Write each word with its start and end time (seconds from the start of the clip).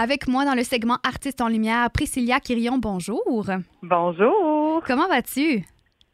Avec 0.00 0.28
moi 0.28 0.44
dans 0.44 0.54
le 0.54 0.62
segment 0.62 0.98
Artistes 1.02 1.40
en 1.40 1.48
lumière, 1.48 1.90
Priscilla 1.90 2.38
Quirion, 2.38 2.78
bonjour. 2.78 3.50
Bonjour. 3.82 4.80
Comment 4.86 5.08
vas-tu? 5.08 5.64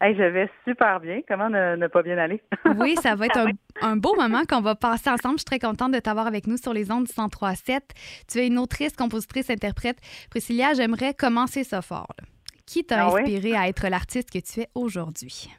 Hey, 0.01 0.15
je 0.15 0.23
vais 0.23 0.49
super 0.67 0.99
bien. 0.99 1.21
Comment 1.27 1.51
ne, 1.51 1.85
pas 1.85 2.01
bien 2.01 2.17
aller? 2.17 2.41
oui, 2.79 2.95
ça 2.95 3.13
va 3.13 3.27
être 3.27 3.45
un, 3.83 3.95
beau 3.95 4.15
moment 4.15 4.41
qu'on 4.49 4.61
va 4.61 4.73
passer 4.73 5.11
ensemble. 5.11 5.35
Je 5.35 5.41
suis 5.41 5.45
très 5.45 5.59
contente 5.59 5.91
de 5.91 5.99
t'avoir 5.99 6.25
avec 6.25 6.47
nous 6.47 6.57
sur 6.57 6.73
les 6.73 6.91
ondes 6.91 7.03
du 7.03 7.11
103.7. 7.11 7.81
Tu 8.27 8.39
es 8.39 8.47
une 8.47 8.57
autrice, 8.57 8.93
compositrice, 8.93 9.51
interprète. 9.51 9.99
Priscilla, 10.31 10.73
j'aimerais 10.73 11.13
commencer 11.13 11.63
ça 11.63 11.83
fort. 11.83 12.15
Qui 12.65 12.85
t'a 12.85 13.05
ah 13.05 13.15
inspiré 13.15 13.55
à 13.55 13.67
être 13.67 13.87
l'artiste 13.87 14.31
que 14.31 14.39
tu 14.39 14.61
es 14.61 14.67
aujourd'hui? 14.73 15.51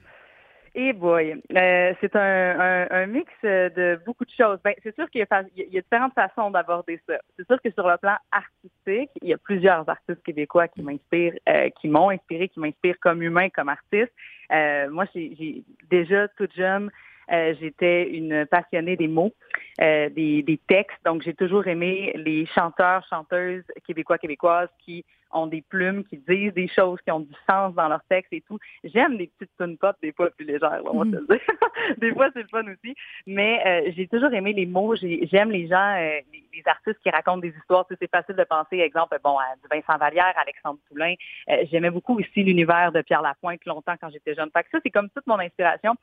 Eh 0.78 0.92
boy, 0.92 1.32
euh, 1.56 1.94
c'est 2.02 2.14
un, 2.16 3.06
mix 3.06 3.32
de 3.42 3.98
beaucoup 4.04 4.26
de 4.26 4.30
choses. 4.30 4.58
Ben, 4.62 4.74
c'est 4.82 4.94
sûr 4.94 5.08
qu'il 5.08 5.20
y, 5.22 5.22
a 5.22 5.42
différentes 5.80 6.12
façons 6.12 6.50
d'aborder 6.50 7.00
ça. 7.08 7.14
C'est 7.34 7.46
sûr 7.46 7.58
que 7.62 7.70
sur 7.70 7.88
le 7.88 7.96
plan 7.96 8.16
artistique, 8.30 9.10
il 9.22 9.28
y 9.28 9.32
a 9.32 9.38
plusieurs 9.38 9.88
artistes 9.88 10.22
québécois 10.22 10.68
qui 10.68 10.82
m'inspirent, 10.82 11.32
euh, 11.48 11.70
qui 11.80 11.88
m'ont 11.88 12.10
inspiré, 12.10 12.50
qui 12.50 12.60
m'inspirent 12.60 13.00
comme 13.00 13.22
humain, 13.22 13.48
comme 13.48 13.70
artiste. 13.70 14.12
Euh, 14.52 14.90
moi, 14.90 15.06
j'ai 15.14 15.64
déjà 15.88 16.28
toute 16.36 16.54
jeune, 16.54 16.90
j'étais 17.30 18.10
une 18.10 18.44
passionnée 18.44 18.96
des 18.96 19.08
mots, 19.08 19.32
des, 19.78 20.42
des 20.42 20.60
textes. 20.68 21.02
Donc, 21.06 21.22
j'ai 21.22 21.32
toujours 21.32 21.66
aimé 21.68 22.12
les 22.16 22.44
chanteurs, 22.54 23.02
chanteuses 23.08 23.64
québécois, 23.86 24.18
québécoises 24.18 24.68
qui 24.84 25.06
ont 25.32 25.46
des 25.46 25.62
plumes, 25.62 26.04
qui 26.04 26.18
disent 26.18 26.54
des 26.54 26.68
choses 26.68 27.00
qui 27.02 27.10
ont 27.10 27.20
du 27.20 27.34
sens 27.48 27.74
dans 27.74 27.88
leur 27.88 28.02
texte 28.08 28.32
et 28.32 28.42
tout. 28.42 28.58
J'aime 28.84 29.16
des 29.16 29.26
petites 29.26 29.54
tunes 29.58 29.76
pop, 29.76 29.96
des 30.02 30.12
fois 30.12 30.30
plus 30.30 30.44
légères, 30.44 30.80
on 30.84 31.04
va 31.04 31.04
te 31.04 31.16
le 31.16 31.26
dire. 31.26 31.40
des 31.98 32.12
fois, 32.12 32.28
c'est 32.32 32.42
le 32.42 32.48
fun 32.48 32.64
aussi. 32.64 32.94
Mais 33.26 33.62
euh, 33.66 33.92
j'ai 33.96 34.06
toujours 34.06 34.32
aimé 34.32 34.52
les 34.52 34.66
mots. 34.66 34.94
J'aime 34.96 35.50
les 35.50 35.68
gens, 35.68 35.96
euh, 35.98 36.20
les, 36.32 36.62
artistes 36.66 36.98
qui 37.02 37.10
racontent 37.10 37.38
des 37.38 37.54
histoires. 37.56 37.86
c'est 37.88 38.10
facile 38.10 38.34
de 38.34 38.44
penser, 38.44 38.78
exemple, 38.78 39.16
bon, 39.22 39.36
à 39.38 39.54
du 39.56 39.68
Vincent 39.70 39.98
Vallière, 39.98 40.34
Alexandre 40.40 40.78
Poulain. 40.88 41.14
Euh, 41.50 41.64
j'aimais 41.70 41.90
beaucoup 41.90 42.18
aussi 42.18 42.42
l'univers 42.42 42.92
de 42.92 43.02
Pierre 43.02 43.22
Lapointe 43.22 43.64
longtemps 43.66 43.94
quand 44.00 44.10
j'étais 44.10 44.34
jeune. 44.34 44.50
Fait 44.52 44.64
que 44.64 44.70
ça, 44.72 44.78
c'est 44.82 44.90
comme 44.90 45.10
toute 45.10 45.26
mon 45.26 45.38
inspiration 45.38 45.94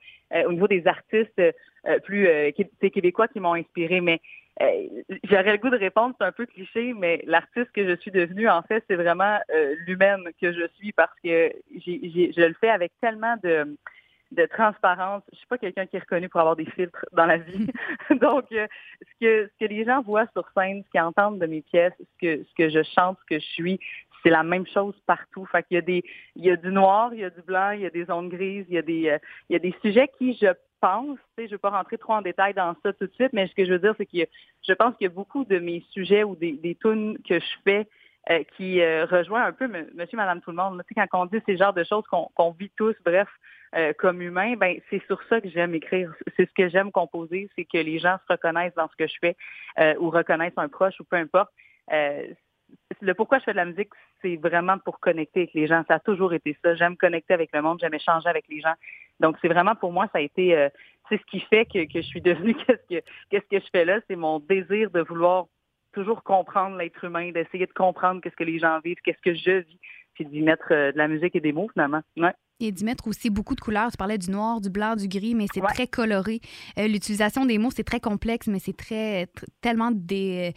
au 0.45 0.51
niveau 0.51 0.67
des 0.67 0.87
artistes 0.87 1.41
plus 2.03 2.27
québécois 2.79 3.27
qui 3.27 3.39
m'ont 3.39 3.53
inspiré. 3.53 4.01
Mais 4.01 4.19
euh, 4.19 4.42
j'aurais 4.59 5.51
le 5.51 5.57
goût 5.57 5.69
de 5.69 5.77
répondre, 5.77 6.15
c'est 6.19 6.25
un 6.25 6.31
peu 6.31 6.45
cliché, 6.45 6.93
mais 6.93 7.23
l'artiste 7.25 7.71
que 7.71 7.87
je 7.87 7.95
suis 7.95 8.11
devenue, 8.11 8.49
en 8.49 8.61
fait, 8.61 8.83
c'est 8.87 8.95
vraiment 8.95 9.39
euh, 9.53 9.75
l'humaine 9.85 10.23
que 10.41 10.53
je 10.53 10.67
suis 10.75 10.91
parce 10.91 11.13
que 11.23 11.51
je 11.75 12.41
le 12.41 12.53
fais 12.61 12.69
avec 12.69 12.91
tellement 13.01 13.35
de, 13.43 13.75
de 14.31 14.45
transparence. 14.45 15.23
Je 15.31 15.37
suis 15.37 15.47
pas 15.47 15.57
quelqu'un 15.57 15.85
qui 15.85 15.95
est 15.95 15.99
reconnu 15.99 16.29
pour 16.29 16.39
avoir 16.39 16.55
des 16.55 16.65
filtres 16.65 17.05
dans 17.13 17.25
la 17.25 17.37
vie. 17.37 17.67
Donc, 18.21 18.45
euh, 18.51 18.67
ce 19.01 19.25
que 19.25 19.47
ce 19.47 19.65
que 19.65 19.69
les 19.69 19.85
gens 19.85 20.01
voient 20.01 20.27
sur 20.33 20.45
scène, 20.55 20.83
ce 20.85 20.89
qu'ils 20.91 21.01
entendent 21.01 21.39
de 21.39 21.45
mes 21.45 21.61
pièces, 21.61 21.93
ce 21.99 22.17
que 22.19 22.43
ce 22.43 22.53
que 22.55 22.69
je 22.69 22.83
chante, 22.83 23.17
ce 23.21 23.35
que 23.35 23.39
je 23.39 23.45
suis, 23.45 23.79
c'est 24.23 24.29
la 24.29 24.43
même 24.43 24.65
chose 24.67 24.95
partout. 25.05 25.45
Fait 25.45 25.63
qu'il 25.63 25.75
y 25.75 25.77
a 25.77 25.81
des 25.81 26.03
il 26.35 26.45
y 26.45 26.51
a 26.51 26.55
du 26.55 26.71
noir, 26.71 27.13
il 27.13 27.19
y 27.19 27.25
a 27.25 27.29
du 27.29 27.41
blanc, 27.41 27.71
il 27.71 27.81
y 27.81 27.85
a 27.85 27.89
des 27.89 28.05
zones 28.05 28.29
grises, 28.29 28.65
il 28.69 28.75
y 28.75 28.77
a 28.77 28.81
des 28.81 29.17
il 29.49 29.53
y 29.53 29.55
a 29.55 29.59
des 29.59 29.75
sujets 29.81 30.09
qui 30.17 30.37
je 30.41 30.47
pense, 30.83 31.17
je 31.37 31.43
ne 31.43 31.47
vais 31.47 31.57
pas 31.57 31.69
rentrer 31.69 31.97
trop 31.97 32.13
en 32.13 32.21
détail 32.21 32.53
dans 32.53 32.75
ça 32.83 32.91
tout 32.91 33.07
de 33.07 33.13
suite, 33.13 33.31
mais 33.31 33.47
ce 33.47 33.55
que 33.55 33.63
je 33.63 33.71
veux 33.71 33.79
dire, 33.79 33.93
c'est 33.97 34.05
que 34.05 34.17
je 34.67 34.73
pense 34.73 34.95
qu'il 34.97 35.05
y 35.05 35.09
a 35.09 35.13
beaucoup 35.13 35.45
de 35.45 35.57
mes 35.57 35.81
sujets 35.91 36.25
ou 36.25 36.35
des, 36.35 36.53
des 36.53 36.75
tunes 36.75 37.17
que 37.27 37.39
je 37.39 37.55
fais 37.63 37.87
euh, 38.29 38.43
qui 38.55 38.81
euh, 38.81 39.05
un 39.11 39.51
peu 39.51 39.67
monsieur, 39.67 40.17
madame, 40.17 40.39
tout 40.39 40.51
le 40.51 40.55
monde. 40.55 40.81
Tu 40.87 40.93
sais, 40.93 41.07
quand 41.09 41.23
on 41.23 41.25
dit 41.25 41.41
ces 41.45 41.57
genres 41.57 41.73
de 41.73 41.83
choses 41.83 42.05
qu'on 42.07 42.51
vit 42.51 42.71
tous, 42.77 42.95
bref, 43.05 43.27
euh, 43.75 43.91
comme 43.97 44.21
humains, 44.21 44.55
ben 44.55 44.77
c'est 44.89 45.01
sur 45.07 45.21
ça 45.29 45.41
que 45.41 45.49
j'aime 45.49 45.75
écrire. 45.75 46.13
C'est 46.37 46.47
ce 46.47 46.53
que 46.53 46.69
j'aime 46.69 46.91
composer, 46.91 47.49
c'est 47.55 47.65
que 47.65 47.77
les 47.77 47.99
gens 47.99 48.17
se 48.25 48.33
reconnaissent 48.33 48.75
dans 48.75 48.87
ce 48.87 48.95
que 48.95 49.07
je 49.07 49.15
fais 49.19 49.35
ou 49.99 50.09
reconnaissent 50.09 50.53
un 50.57 50.69
proche 50.69 50.99
ou 50.99 51.03
peu 51.03 51.17
importe 51.17 51.51
le 53.01 53.13
pourquoi 53.13 53.39
je 53.39 53.45
fais 53.45 53.51
de 53.51 53.57
la 53.57 53.65
musique, 53.65 53.89
c'est 54.21 54.37
vraiment 54.37 54.77
pour 54.79 54.99
connecter 54.99 55.41
avec 55.41 55.53
les 55.53 55.67
gens. 55.67 55.83
Ça 55.87 55.95
a 55.95 55.99
toujours 55.99 56.33
été 56.33 56.57
ça. 56.63 56.75
J'aime 56.75 56.97
connecter 56.97 57.33
avec 57.33 57.49
le 57.53 57.61
monde, 57.61 57.79
j'aime 57.79 57.93
échanger 57.93 58.29
avec 58.29 58.45
les 58.49 58.61
gens. 58.61 58.73
Donc, 59.19 59.37
c'est 59.41 59.47
vraiment 59.47 59.75
pour 59.75 59.91
moi, 59.91 60.07
ça 60.13 60.19
a 60.19 60.21
été, 60.21 60.55
euh, 60.57 60.69
c'est 61.09 61.19
ce 61.19 61.25
qui 61.25 61.39
fait 61.41 61.65
que, 61.65 61.79
je 61.93 62.01
suis 62.01 62.21
devenue 62.21 62.55
qu'est-ce 62.67 62.99
que 62.99 63.05
qu'est-ce 63.29 63.47
que 63.49 63.59
je 63.59 63.69
fais 63.71 63.85
là? 63.85 63.99
C'est 64.07 64.15
mon 64.15 64.39
désir 64.39 64.91
de 64.91 65.01
vouloir 65.01 65.45
toujours 65.93 66.23
comprendre 66.23 66.77
l'être 66.77 67.03
humain, 67.03 67.31
d'essayer 67.31 67.67
de 67.67 67.73
comprendre 67.73 68.21
qu'est-ce 68.21 68.35
que 68.35 68.43
les 68.43 68.59
gens 68.59 68.79
vivent, 68.83 69.01
qu'est-ce 69.03 69.21
que 69.21 69.35
je 69.35 69.59
vis, 69.59 69.79
puis 70.15 70.25
d'y 70.25 70.41
mettre 70.41 70.71
euh, 70.71 70.91
de 70.91 70.97
la 70.97 71.07
musique 71.07 71.35
et 71.35 71.41
des 71.41 71.53
mots 71.53 71.69
finalement. 71.73 72.01
Ouais 72.17 72.33
et 72.63 72.71
d'y 72.71 72.83
mettre 72.83 73.07
aussi 73.07 73.29
beaucoup 73.29 73.55
de 73.55 73.61
couleurs. 73.61 73.91
Tu 73.91 73.97
parlais 73.97 74.17
du 74.17 74.31
noir, 74.31 74.61
du 74.61 74.69
blanc, 74.69 74.95
du 74.95 75.07
gris, 75.07 75.35
mais 75.35 75.45
c'est 75.53 75.61
très 75.61 75.87
coloré. 75.87 76.41
Euh, 76.77 76.87
l'utilisation 76.87 77.45
des 77.45 77.57
mots, 77.57 77.69
c'est 77.75 77.83
très 77.83 77.99
complexe, 77.99 78.47
mais 78.47 78.59
c'est 78.59 78.75
très 78.75 79.27
tellement 79.61 79.91
des. 79.91 80.53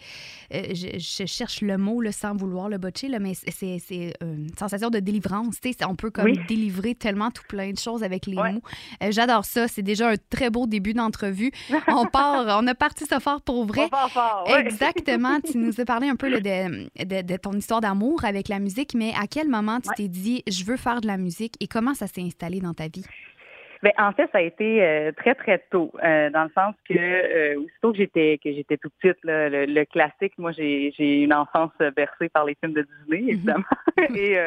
Euh, 0.53 0.73
je, 0.73 1.25
cherche 1.25 1.61
le 1.61 1.77
mot 1.77 2.01
là, 2.01 2.11
sans 2.11 2.35
vouloir 2.35 2.69
le 2.69 2.77
botcher, 2.77 3.09
là, 3.09 3.19
mais 3.19 3.33
c'est 3.33 4.13
une 4.21 4.55
sensation 4.57 4.89
de 4.89 4.99
délivrance. 4.99 5.55
On 5.87 5.95
peut 5.95 6.09
comme 6.09 6.31
délivrer 6.47 6.95
tellement 6.95 7.31
tout 7.31 7.43
plein 7.47 7.71
de 7.71 7.77
choses 7.77 8.03
avec 8.03 8.25
les 8.25 8.35
mots. 8.35 8.61
Euh, 9.03 9.11
j'adore 9.11 9.45
ça. 9.45 9.67
C'est 9.67 9.81
déjà 9.81 10.11
un 10.11 10.15
très 10.29 10.49
beau 10.49 10.67
début 10.67 10.93
d'entrevue. 10.93 11.51
On 11.87 12.05
part, 12.05 12.59
on 12.61 12.67
a 12.67 12.75
parti 12.75 13.05
ça 13.05 13.19
fort 13.19 13.41
pour 13.41 13.65
vrai. 13.65 13.89
Exactement. 14.57 15.39
tu 15.39 15.57
nous 15.57 15.79
as 15.79 15.85
parlé 15.85 16.09
un 16.09 16.15
peu 16.15 16.29
de, 16.29 16.39
de, 16.39 17.21
de, 17.21 17.37
ton 17.37 17.53
histoire 17.53 17.81
d'amour 17.81 18.23
avec 18.23 18.47
la 18.49 18.59
musique, 18.59 18.93
mais 18.93 19.13
à 19.19 19.27
quel 19.27 19.47
moment 19.47 19.79
tu 19.79 19.89
t'es 19.95 20.07
dit, 20.07 20.43
je 20.47 20.63
veux 20.63 20.77
faire 20.77 21.01
de 21.01 21.07
la 21.07 21.17
musique 21.17 21.55
et 21.59 21.67
comment 21.67 21.93
ça 21.97 22.07
s'est 22.07 22.21
installé 22.21 22.59
dans 22.59 22.73
ta 22.73 22.87
vie? 22.87 23.05
Bien, 23.83 23.91
en 23.99 24.11
fait, 24.11 24.27
ça 24.31 24.39
a 24.39 24.41
été 24.41 24.83
euh, 24.83 25.11
très 25.11 25.35
très 25.35 25.59
tôt, 25.69 25.91
euh, 26.03 26.29
dans 26.31 26.45
le 26.45 26.49
sens 26.55 26.73
que 26.89 26.95
euh, 26.97 27.59
aussitôt 27.59 27.91
que 27.91 27.97
j'étais 27.97 28.39
que 28.43 28.51
j'étais 28.51 28.77
tout 28.77 28.89
petite, 28.99 29.19
le, 29.23 29.83
classique, 29.85 30.33
moi 30.37 30.51
j'ai 30.51 31.21
une 31.21 31.33
enfance 31.33 31.71
bercée 31.95 32.29
par 32.29 32.45
les 32.45 32.55
films 32.55 32.73
de 32.73 32.81
Disney, 32.81 33.21
mhm. 33.21 33.29
évidemment. 33.29 33.63
Et 34.15 34.37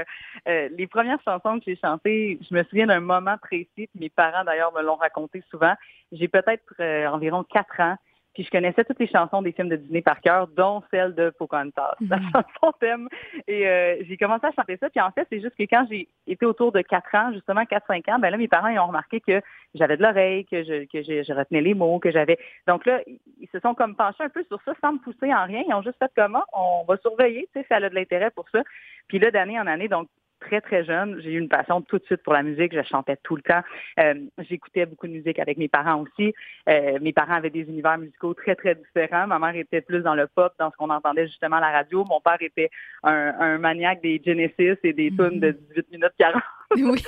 les 0.76 0.86
premières 0.86 1.20
chansons 1.24 1.58
que 1.58 1.64
j'ai 1.66 1.76
chantées, 1.76 2.38
je 2.48 2.54
me 2.54 2.62
souviens 2.64 2.86
d'un 2.86 3.00
moment 3.00 3.36
précis. 3.40 3.88
Mes 3.98 4.10
parents 4.10 4.44
d'ailleurs 4.44 4.72
me 4.72 4.82
l'ont 4.82 4.96
raconté 4.96 5.42
souvent. 5.50 5.74
J'ai 6.12 6.28
peut-être 6.28 6.64
environ 7.12 7.44
quatre 7.44 7.80
ans. 7.80 7.96
Puis 8.34 8.44
je 8.44 8.50
connaissais 8.50 8.84
toutes 8.84 9.00
les 9.00 9.08
chansons 9.08 9.42
des 9.42 9.52
films 9.52 9.68
de 9.68 9.76
Disney 9.76 10.02
par 10.02 10.20
cœur, 10.20 10.46
dont 10.48 10.82
celle 10.90 11.14
de 11.14 11.30
Pocahontas, 11.30 11.96
la 12.08 12.18
mhm. 12.18 12.30
chanson 12.32 12.72
thème. 12.80 13.08
Et 13.48 13.66
euh, 13.66 13.96
j'ai 14.08 14.16
commencé 14.16 14.46
à 14.46 14.52
chanter 14.52 14.76
ça. 14.76 14.88
Puis 14.88 15.00
en 15.00 15.10
fait, 15.10 15.26
c'est 15.30 15.40
juste 15.40 15.56
que 15.56 15.64
quand 15.64 15.86
j'ai 15.90 16.08
été 16.26 16.46
autour 16.46 16.72
de 16.72 16.80
4 16.80 17.14
ans, 17.14 17.32
justement 17.32 17.62
4-5 17.62 18.10
ans, 18.12 18.18
ben 18.18 18.30
là, 18.30 18.36
mes 18.36 18.48
parents 18.48 18.68
ils 18.68 18.78
ont 18.78 18.86
remarqué 18.86 19.20
que 19.20 19.40
j'avais 19.74 19.96
de 19.96 20.02
l'oreille, 20.02 20.44
que 20.44 20.62
je 20.62 20.84
que 20.84 21.02
je, 21.02 21.32
retenais 21.32 21.60
les 21.60 21.74
mots, 21.74 21.98
que 21.98 22.10
j'avais. 22.10 22.38
Donc 22.66 22.86
là, 22.86 23.00
ils 23.06 23.48
se 23.52 23.58
sont 23.60 23.74
comme 23.74 23.96
penchés 23.96 24.24
un 24.24 24.28
peu 24.28 24.44
sur 24.44 24.60
ça 24.64 24.72
sans 24.80 24.92
me 24.92 24.98
pousser 24.98 25.32
en 25.32 25.44
rien. 25.44 25.62
Ils 25.66 25.74
ont 25.74 25.82
juste 25.82 25.98
fait 25.98 26.10
comment 26.16 26.44
on 26.52 26.84
va 26.86 26.96
surveiller, 26.98 27.48
tu 27.52 27.60
sais, 27.60 27.66
si 27.66 27.72
elle 27.72 27.84
a 27.84 27.90
de 27.90 27.94
l'intérêt 27.94 28.30
pour 28.30 28.48
ça. 28.50 28.62
Puis 29.08 29.18
là, 29.18 29.30
d'année 29.30 29.58
en 29.58 29.66
année, 29.66 29.88
donc 29.88 30.08
très, 30.40 30.60
très 30.60 30.84
jeune, 30.84 31.20
j'ai 31.22 31.32
eu 31.32 31.38
une 31.38 31.48
passion 31.48 31.80
tout 31.82 31.98
de 31.98 32.04
suite 32.04 32.22
pour 32.22 32.32
la 32.32 32.42
musique. 32.42 32.74
Je 32.74 32.82
chantais 32.82 33.16
tout 33.22 33.36
le 33.36 33.42
temps. 33.42 33.62
Euh, 33.98 34.14
j'écoutais 34.38 34.86
beaucoup 34.86 35.06
de 35.06 35.12
musique 35.12 35.38
avec 35.38 35.58
mes 35.58 35.68
parents 35.68 36.02
aussi. 36.02 36.34
Euh, 36.68 36.98
mes 37.00 37.12
parents 37.12 37.34
avaient 37.34 37.50
des 37.50 37.60
univers 37.60 37.98
musicaux 37.98 38.34
très, 38.34 38.56
très 38.56 38.74
différents. 38.74 39.26
Ma 39.26 39.38
mère 39.38 39.54
était 39.54 39.80
plus 39.80 40.00
dans 40.00 40.14
le 40.14 40.26
pop, 40.26 40.52
dans 40.58 40.70
ce 40.70 40.76
qu'on 40.76 40.90
entendait 40.90 41.26
justement 41.26 41.56
à 41.56 41.60
la 41.60 41.70
radio. 41.70 42.04
Mon 42.08 42.20
père 42.20 42.38
était 42.40 42.70
un, 43.02 43.58
maniaque 43.58 44.02
des 44.02 44.20
Genesis 44.24 44.78
et 44.82 44.92
des 44.92 45.10
tunes 45.10 45.40
de 45.40 45.50
18 45.50 45.90
minutes 45.92 46.12
40. 46.18 46.42
Oui. 46.76 47.02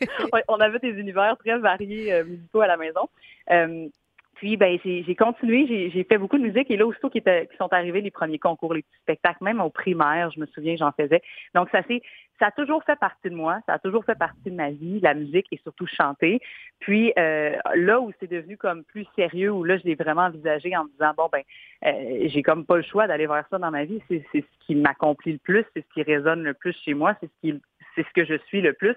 on 0.48 0.60
avait 0.60 0.78
des 0.78 0.90
univers 0.98 1.36
très 1.38 1.58
variés 1.58 2.12
euh, 2.12 2.24
musicaux 2.24 2.60
à 2.60 2.66
la 2.66 2.76
maison. 2.76 3.08
Puis, 4.38 4.56
ben, 4.56 4.78
j'ai 4.84 5.14
continué, 5.16 5.90
j'ai 5.92 6.04
fait 6.04 6.16
beaucoup 6.16 6.38
de 6.38 6.44
musique. 6.44 6.70
Et 6.70 6.76
là, 6.76 6.86
aussitôt 6.86 7.10
qu'ils 7.10 7.22
sont 7.58 7.72
arrivés 7.72 8.00
les 8.00 8.12
premiers 8.12 8.38
concours, 8.38 8.72
les 8.72 8.82
petits 8.82 9.00
spectacles, 9.02 9.42
même 9.42 9.60
au 9.60 9.68
primaire, 9.68 10.30
je 10.30 10.38
me 10.38 10.46
souviens, 10.46 10.76
j'en 10.76 10.92
faisais. 10.92 11.20
Donc, 11.54 11.68
ça 11.70 11.82
c'est 11.88 12.02
ça 12.38 12.46
a 12.46 12.50
toujours 12.52 12.84
fait 12.84 12.98
partie 12.98 13.30
de 13.30 13.34
moi, 13.34 13.58
ça 13.66 13.74
a 13.74 13.78
toujours 13.80 14.04
fait 14.04 14.16
partie 14.16 14.50
de 14.50 14.54
ma 14.54 14.70
vie, 14.70 15.00
la 15.00 15.14
musique 15.14 15.46
et 15.50 15.58
surtout 15.64 15.86
chanter. 15.86 16.40
Puis 16.78 17.12
euh, 17.18 17.56
là 17.74 18.00
où 18.00 18.12
c'est 18.20 18.30
devenu 18.30 18.56
comme 18.56 18.84
plus 18.84 19.06
sérieux, 19.16 19.50
où 19.50 19.64
là 19.64 19.76
je 19.76 19.82
l'ai 19.82 19.96
vraiment 19.96 20.26
envisagé 20.26 20.76
en 20.76 20.84
me 20.84 20.90
disant 20.90 21.12
bon 21.16 21.28
ben 21.32 21.42
euh, 21.84 22.28
j'ai 22.28 22.42
comme 22.42 22.64
pas 22.64 22.76
le 22.76 22.82
choix 22.82 23.08
d'aller 23.08 23.26
voir 23.26 23.44
ça 23.50 23.58
dans 23.58 23.72
ma 23.72 23.84
vie, 23.84 24.00
c'est 24.08 24.24
ce 24.32 24.66
qui 24.66 24.76
m'accomplit 24.76 25.32
le 25.32 25.38
plus, 25.38 25.64
c'est 25.74 25.84
ce 25.84 25.92
qui 25.92 26.02
résonne 26.02 26.44
le 26.44 26.54
plus 26.54 26.76
chez 26.84 26.94
moi, 26.94 27.16
c'est 27.20 27.26
ce 27.26 27.40
qui 27.40 27.60
c'est 27.96 28.06
ce 28.06 28.12
que 28.14 28.24
je 28.24 28.38
suis 28.46 28.60
le 28.60 28.72
plus 28.72 28.94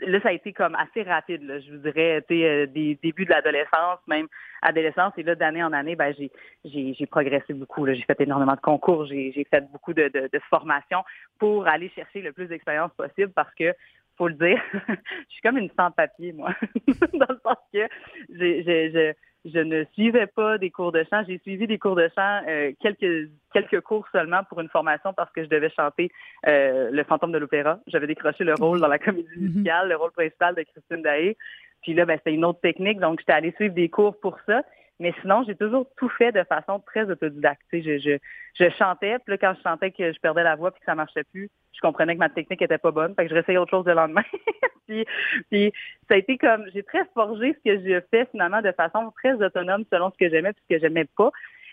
là, 0.00 0.20
ça 0.20 0.28
a 0.28 0.32
été 0.32 0.52
comme 0.52 0.74
assez 0.74 1.02
rapide, 1.02 1.42
là, 1.42 1.60
je 1.60 1.70
vous 1.70 1.78
dirais, 1.78 2.24
euh, 2.30 2.66
des 2.66 2.98
débuts 3.02 3.24
de 3.24 3.30
l'adolescence, 3.30 3.98
même 4.06 4.26
adolescence, 4.62 5.12
et 5.16 5.22
là, 5.22 5.34
d'année 5.34 5.62
en 5.62 5.72
année, 5.72 5.96
ben, 5.96 6.14
j'ai, 6.18 6.30
j'ai, 6.64 6.94
j'ai 6.94 7.06
progressé 7.06 7.52
beaucoup. 7.52 7.86
J'ai 7.86 8.02
fait 8.02 8.20
énormément 8.20 8.54
de 8.54 8.60
concours, 8.60 9.06
j'ai, 9.06 9.32
j'ai 9.32 9.44
fait 9.44 9.70
beaucoup 9.72 9.94
de, 9.94 10.08
de, 10.08 10.28
de 10.32 10.40
formations 10.50 11.02
pour 11.38 11.66
aller 11.66 11.88
chercher 11.90 12.20
le 12.20 12.32
plus 12.32 12.46
d'expérience 12.46 12.92
possible 12.96 13.32
parce 13.32 13.54
que 13.54 13.74
faut 14.16 14.28
le 14.28 14.34
dire, 14.34 14.60
je 14.88 15.32
suis 15.32 15.42
comme 15.42 15.56
une 15.56 15.70
sans-papier, 15.78 16.32
moi, 16.32 16.54
dans 17.14 17.26
le 17.30 17.40
sens 17.42 17.56
que 17.72 17.86
je, 18.28 18.62
je, 18.62 19.12
ne 19.44 19.84
suivais 19.92 20.26
pas 20.26 20.58
des 20.58 20.70
cours 20.70 20.92
de 20.92 21.04
chant. 21.10 21.22
J'ai 21.26 21.38
suivi 21.38 21.66
des 21.66 21.78
cours 21.78 21.96
de 21.96 22.08
chant, 22.14 22.40
euh, 22.48 22.72
quelques, 22.80 23.30
quelques 23.52 23.80
cours 23.80 24.06
seulement 24.12 24.44
pour 24.44 24.60
une 24.60 24.68
formation 24.68 25.12
parce 25.14 25.32
que 25.32 25.42
je 25.42 25.48
devais 25.48 25.70
chanter 25.70 26.10
euh, 26.46 26.90
Le 26.90 27.04
fantôme 27.04 27.32
de 27.32 27.38
l'opéra. 27.38 27.78
J'avais 27.86 28.06
décroché 28.06 28.44
le 28.44 28.54
rôle 28.54 28.80
dans 28.80 28.88
la 28.88 28.98
comédie 28.98 29.28
mhm. 29.36 29.42
musicale, 29.42 29.88
le 29.88 29.96
rôle 29.96 30.12
principal 30.12 30.54
de 30.54 30.62
Christine 30.62 31.02
Daé. 31.02 31.36
Puis 31.82 31.94
là, 31.94 32.04
ben, 32.04 32.18
c'était 32.18 32.34
une 32.34 32.44
autre 32.44 32.60
technique, 32.60 33.00
donc 33.00 33.20
j'étais 33.20 33.32
allée 33.32 33.52
suivre 33.52 33.74
des 33.74 33.88
cours 33.88 34.18
pour 34.20 34.36
ça. 34.46 34.62
Mais 35.00 35.14
sinon, 35.22 35.42
j'ai 35.46 35.56
toujours 35.56 35.86
tout 35.96 36.10
fait 36.10 36.30
de 36.30 36.44
façon 36.44 36.78
très 36.78 37.10
autodidacte. 37.10 37.62
Je, 37.72 37.98
je, 37.98 38.18
je 38.58 38.70
chantais, 38.78 39.18
puis 39.18 39.32
là, 39.32 39.38
quand 39.38 39.54
je 39.56 39.62
chantais 39.62 39.90
que 39.90 40.12
je 40.12 40.20
perdais 40.20 40.44
la 40.44 40.56
voix 40.56 40.70
puis 40.70 40.80
que 40.80 40.84
ça 40.84 40.94
marchait 40.94 41.24
plus, 41.24 41.48
je 41.72 41.80
comprenais 41.80 42.14
que 42.14 42.18
ma 42.18 42.28
technique 42.28 42.60
était 42.60 42.76
pas 42.76 42.90
bonne. 42.90 43.14
Fait 43.14 43.24
que 43.24 43.30
je 43.30 43.34
réessayais 43.34 43.58
autre 43.58 43.70
chose 43.70 43.86
le 43.86 43.94
lendemain. 43.94 44.22
puis, 44.86 45.06
puis 45.50 45.72
ça 46.06 46.14
a 46.14 46.18
été 46.18 46.36
comme 46.36 46.66
j'ai 46.74 46.82
très 46.82 47.04
forgé 47.14 47.54
ce 47.54 47.70
que 47.70 47.80
je 47.80 48.00
fais 48.10 48.26
finalement 48.30 48.60
de 48.60 48.72
façon 48.72 49.10
très 49.16 49.32
autonome 49.42 49.84
selon 49.90 50.10
ce 50.10 50.18
que 50.18 50.28
j'aimais 50.28 50.52
puis 50.52 50.62
ce 50.68 50.74
que 50.74 50.80
j'aimais 50.80 51.06
pas. 51.16 51.30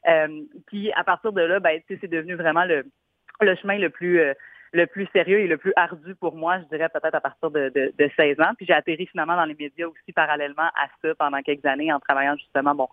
Euh, 0.07 0.43
puis 0.67 0.93
à 0.93 1.03
partir 1.03 1.33
de 1.33 1.41
là, 1.41 1.59
ben, 1.59 1.81
c'est 1.89 2.07
devenu 2.07 2.35
vraiment 2.35 2.63
le, 2.63 2.85
le 3.41 3.55
chemin 3.55 3.77
le 3.77 3.89
plus 3.89 4.21
euh, 4.21 4.33
le 4.77 4.85
plus 4.85 5.07
sérieux 5.11 5.39
et 5.39 5.47
le 5.47 5.57
plus 5.57 5.73
ardu 5.75 6.15
pour 6.15 6.35
moi, 6.35 6.59
je 6.59 6.75
dirais 6.75 6.87
peut-être 6.89 7.15
à 7.15 7.21
partir 7.21 7.49
de, 7.51 7.69
de, 7.69 7.91
de 7.97 8.11
16 8.15 8.39
ans. 8.39 8.53
Puis 8.55 8.65
j'ai 8.65 8.73
atterri 8.73 9.07
finalement 9.07 9.35
dans 9.35 9.45
les 9.45 9.55
médias 9.55 9.87
aussi 9.87 10.13
parallèlement 10.13 10.69
à 10.75 10.87
ça 11.01 11.15
pendant 11.15 11.41
quelques 11.41 11.65
années 11.65 11.91
en 11.91 11.99
travaillant 11.99 12.35
justement 12.37 12.75
bon 12.75 12.87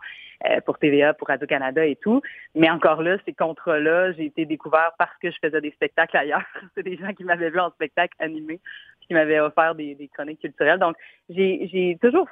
euh, 0.47 0.61
pour 0.63 0.79
TVA, 0.79 1.13
pour 1.15 1.29
Radio-Canada 1.29 1.85
et 1.85 1.97
tout. 1.97 2.23
Mais 2.55 2.71
encore 2.71 3.03
là, 3.03 3.19
ces 3.27 3.35
contrats-là, 3.35 4.13
j'ai 4.13 4.25
été 4.25 4.47
découvert 4.47 4.93
parce 4.99 5.17
que 5.19 5.31
je 5.31 5.37
faisais 5.43 5.61
des 5.61 5.73
spectacles 5.73 6.17
ailleurs. 6.17 6.43
C'est 6.75 6.83
des 6.83 6.97
gens 6.97 7.13
qui 7.13 7.25
m'avaient 7.25 7.51
vu 7.51 7.61
en 7.61 7.71
spectacle 7.71 8.15
animé, 8.19 8.61
qui 9.07 9.15
m'avaient 9.15 9.41
offert 9.41 9.75
des, 9.75 10.11
chroniques 10.15 10.41
culturelles. 10.41 10.81
Donc 10.81 10.97
j'ai 11.29 11.99
toujours 12.01 12.29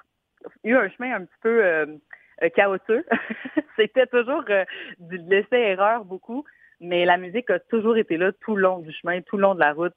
eu 0.65 0.75
un 0.75 0.89
chemin 0.89 1.15
un 1.15 1.25
petit 1.25 1.41
peu 1.43 1.65
euh, 1.65 1.87
euh 2.43 2.49
chaotique. 2.49 3.07
C'était 3.77 4.07
toujours 4.07 4.45
euh, 4.49 4.65
du 4.99 5.19
laisser-erreur 5.19 6.05
beaucoup. 6.05 6.45
Mais 6.85 7.05
la 7.05 7.17
musique 7.17 7.49
a 7.49 7.61
toujours 7.61 7.97
été 7.97 8.17
là 8.17 8.33
tout 8.41 8.57
le 8.57 8.63
long 8.63 8.81
du 8.81 8.93
chemin, 8.93 9.21
tout 9.23 9.37
le 9.37 9.43
long 9.43 9.55
de 9.55 9.61
la 9.61 9.73
route. 9.73 9.95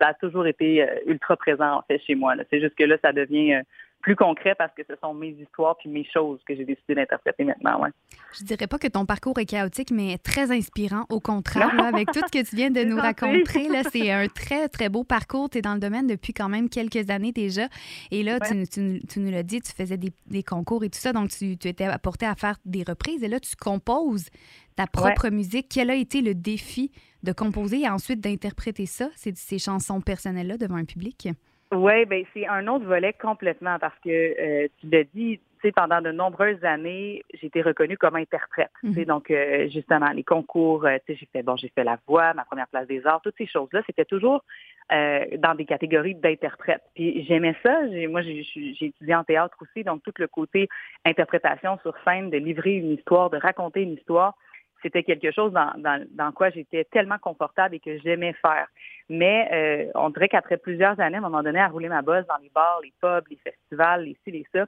Ça, 0.00 0.08
a 0.08 0.14
toujours 0.14 0.46
été 0.46 0.82
euh, 0.82 0.96
ultra 1.04 1.36
présent, 1.36 1.76
en 1.76 1.82
fait, 1.82 1.98
chez 1.98 2.14
moi. 2.14 2.34
C'est 2.48 2.58
juste 2.58 2.74
que 2.74 2.84
là, 2.84 2.96
ça 3.02 3.12
devient 3.12 3.52
euh, 3.52 3.62
plus 4.02 4.16
concret 4.16 4.54
parce 4.56 4.74
que 4.74 4.82
ce 4.86 4.94
sont 5.00 5.14
mes 5.14 5.30
histoires 5.30 5.76
puis 5.78 5.88
mes 5.88 6.04
choses 6.12 6.40
que 6.46 6.54
j'ai 6.54 6.64
décidé 6.64 6.96
d'interpréter 6.96 7.44
maintenant. 7.44 7.80
Ouais. 7.80 7.90
Je 8.38 8.44
dirais 8.44 8.66
pas 8.66 8.78
que 8.78 8.88
ton 8.88 9.06
parcours 9.06 9.38
est 9.38 9.46
chaotique, 9.46 9.90
mais 9.92 10.18
très 10.18 10.50
inspirant. 10.50 11.06
Au 11.08 11.20
contraire, 11.20 11.72
avec 11.82 12.10
tout 12.12 12.20
ce 12.20 12.38
que 12.38 12.44
tu 12.44 12.56
viens 12.56 12.70
de 12.70 12.82
nous 12.84 12.96
raconter, 12.96 13.68
là, 13.68 13.82
c'est 13.90 14.10
un 14.10 14.26
très, 14.26 14.68
très 14.68 14.88
beau 14.88 15.04
parcours. 15.04 15.48
Tu 15.48 15.58
es 15.58 15.62
dans 15.62 15.74
le 15.74 15.80
domaine 15.80 16.06
depuis 16.06 16.32
quand 16.32 16.48
même 16.48 16.68
quelques 16.68 17.08
années 17.10 17.32
déjà. 17.32 17.68
Et 18.10 18.22
là, 18.22 18.40
tu, 18.40 18.66
tu, 18.66 19.20
nous 19.20 19.30
l'as 19.30 19.44
dit, 19.44 19.60
tu 19.60 19.72
faisais 19.72 19.96
des, 19.96 20.12
des, 20.26 20.42
concours 20.42 20.82
et 20.84 20.90
tout 20.90 20.98
ça, 20.98 21.12
donc 21.12 21.30
tu, 21.30 21.56
tu 21.56 21.68
étais 21.68 21.84
apporté 21.84 22.26
à 22.26 22.34
faire 22.34 22.56
des 22.64 22.82
reprises. 22.82 23.22
Et 23.22 23.28
là, 23.28 23.38
tu 23.38 23.54
composes 23.56 24.26
ta 24.74 24.86
propre 24.86 25.28
musique. 25.30 25.68
Quel 25.70 25.90
a 25.90 25.94
été 25.94 26.22
le 26.22 26.34
défi 26.34 26.90
de 27.22 27.32
composer 27.32 27.82
et 27.82 27.88
ensuite 27.88 28.20
d'interpréter 28.20 28.86
ça, 28.86 29.08
ces, 29.14 29.32
ces 29.36 29.58
chansons 29.58 30.00
personnelles-là, 30.00 30.58
devant 30.58 30.76
un 30.76 30.84
public? 30.84 31.28
Oui, 31.72 32.04
ben 32.04 32.22
c'est 32.34 32.46
un 32.46 32.68
autre 32.68 32.84
volet 32.84 33.14
complètement 33.14 33.78
parce 33.78 33.98
que 34.04 34.10
euh, 34.10 34.68
tu 34.78 34.88
l'as 34.90 35.04
dit, 35.04 35.38
tu 35.38 35.68
sais, 35.68 35.72
pendant 35.72 36.02
de 36.02 36.12
nombreuses 36.12 36.62
années, 36.64 37.22
j'ai 37.32 37.46
été 37.46 37.62
reconnue 37.62 37.96
comme 37.96 38.16
interprète. 38.16 38.70
Mhm. 38.82 39.04
Donc, 39.06 39.30
euh, 39.30 39.68
justement, 39.70 40.10
les 40.10 40.22
concours, 40.22 40.84
euh, 40.84 40.98
tu 41.06 41.14
sais, 41.14 41.18
j'ai 41.20 41.28
fait, 41.32 41.42
bon, 41.42 41.56
j'ai 41.56 41.68
fait 41.68 41.82
la 41.82 41.98
voix, 42.06 42.34
ma 42.34 42.44
première 42.44 42.68
place 42.68 42.86
des 42.86 43.06
arts, 43.06 43.22
toutes 43.22 43.36
ces 43.38 43.46
choses-là, 43.46 43.82
c'était 43.86 44.04
toujours 44.04 44.44
dans 44.90 45.54
des 45.56 45.64
catégories 45.64 46.14
d'interprète. 46.14 46.82
Puis 46.94 47.24
j'aimais 47.24 47.56
ça. 47.62 47.80
Moi, 48.10 48.20
j'ai 48.20 48.44
étudié 48.78 49.14
en 49.14 49.24
théâtre 49.24 49.56
aussi, 49.62 49.84
donc 49.84 50.02
tout 50.02 50.12
le 50.18 50.26
côté 50.28 50.68
interprétation 51.06 51.78
sur 51.78 51.94
scène, 52.04 52.28
de 52.28 52.36
livrer 52.36 52.74
une 52.74 52.90
histoire, 52.90 53.30
de 53.30 53.38
raconter 53.38 53.80
une 53.80 53.94
histoire 53.94 54.34
c'était 54.82 55.02
quelque 55.02 55.30
chose 55.30 55.52
dans, 55.52 55.72
dans, 55.78 56.04
dans 56.10 56.32
quoi 56.32 56.50
j'étais 56.50 56.84
tellement 56.84 57.18
confortable 57.18 57.76
et 57.76 57.80
que 57.80 57.98
j'aimais 57.98 58.34
faire. 58.34 58.66
Mais 59.08 59.48
euh, 59.52 59.92
on 59.94 60.10
dirait 60.10 60.28
qu'après 60.28 60.56
plusieurs 60.56 60.98
années, 61.00 61.16
à 61.16 61.18
un 61.18 61.22
moment 61.22 61.42
donné, 61.42 61.60
à 61.60 61.68
rouler 61.68 61.88
ma 61.88 62.02
bosse 62.02 62.26
dans 62.26 62.38
les 62.42 62.50
bars, 62.54 62.80
les 62.82 62.92
pubs, 63.00 63.24
les 63.30 63.36
festivals, 63.36 64.04
les 64.04 64.16
ci, 64.24 64.30
les 64.30 64.46
ça, 64.52 64.66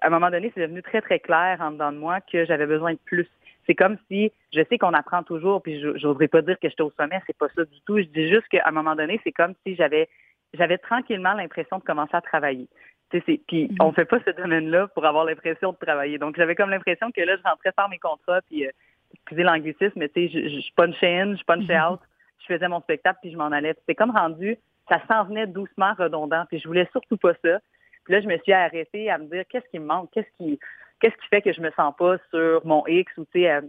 à 0.00 0.06
un 0.08 0.10
moment 0.10 0.30
donné, 0.30 0.52
c'est 0.54 0.60
devenu 0.60 0.82
très, 0.82 1.00
très 1.00 1.20
clair 1.20 1.58
en 1.60 1.70
dedans 1.70 1.92
de 1.92 1.98
moi 1.98 2.20
que 2.20 2.44
j'avais 2.44 2.66
besoin 2.66 2.92
de 2.92 2.98
plus. 3.04 3.28
C'est 3.66 3.74
comme 3.74 3.96
si, 4.08 4.30
je 4.54 4.62
sais 4.68 4.78
qu'on 4.78 4.94
apprend 4.94 5.22
toujours, 5.22 5.62
puis 5.62 5.80
je 5.80 6.06
n'oserais 6.06 6.28
pas 6.28 6.42
dire 6.42 6.58
que 6.60 6.68
j'étais 6.68 6.82
au 6.82 6.92
sommet, 6.96 7.20
c'est 7.26 7.36
pas 7.36 7.48
ça 7.56 7.64
du 7.64 7.80
tout. 7.86 7.98
Je 7.98 8.04
dis 8.04 8.28
juste 8.28 8.46
qu'à 8.48 8.62
un 8.66 8.72
moment 8.72 8.94
donné, 8.94 9.20
c'est 9.24 9.32
comme 9.32 9.54
si 9.66 9.74
j'avais 9.74 10.08
j'avais 10.54 10.78
tranquillement 10.78 11.34
l'impression 11.34 11.78
de 11.78 11.82
commencer 11.82 12.14
à 12.14 12.20
travailler. 12.20 12.68
Puis 13.10 13.20
mm-hmm. 13.20 13.76
on 13.80 13.92
fait 13.92 14.04
pas 14.04 14.18
ce 14.24 14.30
domaine-là 14.30 14.88
pour 14.88 15.04
avoir 15.04 15.24
l'impression 15.24 15.72
de 15.72 15.76
travailler. 15.76 16.18
Donc 16.18 16.36
j'avais 16.36 16.54
comme 16.54 16.70
l'impression 16.70 17.10
que 17.10 17.20
là, 17.20 17.36
je 17.36 17.42
rentrais 17.42 17.72
faire 17.72 17.88
mes 17.88 17.98
contrats, 17.98 18.40
puis 18.42 18.66
euh, 18.66 18.70
excusez 19.14 19.42
l'anglicisme, 19.42 19.92
mais 19.96 20.08
tu 20.08 20.28
sais, 20.28 20.48
je, 20.48 20.60
je, 20.60 20.74
punchais 20.74 21.20
in, 21.20 21.36
je 21.36 21.44
punchais 21.44 21.78
mhm. 21.78 21.92
out, 21.92 22.00
je 22.38 22.46
faisais 22.46 22.68
mon 22.68 22.80
spectacle, 22.80 23.18
puis 23.22 23.32
je 23.32 23.36
m'en 23.36 23.46
allais. 23.46 23.74
C'était 23.80 23.94
comme 23.94 24.10
rendu, 24.10 24.56
ça 24.88 25.00
s'en 25.08 25.24
venait 25.24 25.46
doucement 25.46 25.94
redondant, 25.98 26.44
puis 26.48 26.58
je 26.58 26.68
voulais 26.68 26.88
surtout 26.92 27.16
pas 27.16 27.34
ça. 27.44 27.58
Puis 28.04 28.14
là, 28.14 28.20
je 28.20 28.28
me 28.28 28.38
suis 28.38 28.52
arrêtée 28.52 29.10
à 29.10 29.18
me 29.18 29.26
dire, 29.26 29.44
qu'est-ce 29.48 29.68
qui 29.70 29.78
me 29.78 29.86
manque? 29.86 30.10
Qu'est-ce 30.12 30.30
qui, 30.38 30.58
qu'est-ce 31.00 31.16
qui 31.16 31.26
fait 31.28 31.42
que 31.42 31.52
je 31.52 31.60
me 31.60 31.70
sens 31.72 31.94
pas 31.98 32.16
sur 32.30 32.64
mon 32.64 32.86
X 32.86 33.12
ou, 33.16 33.24
tu 33.24 33.40
sais, 33.40 33.50
euh, 33.50 33.62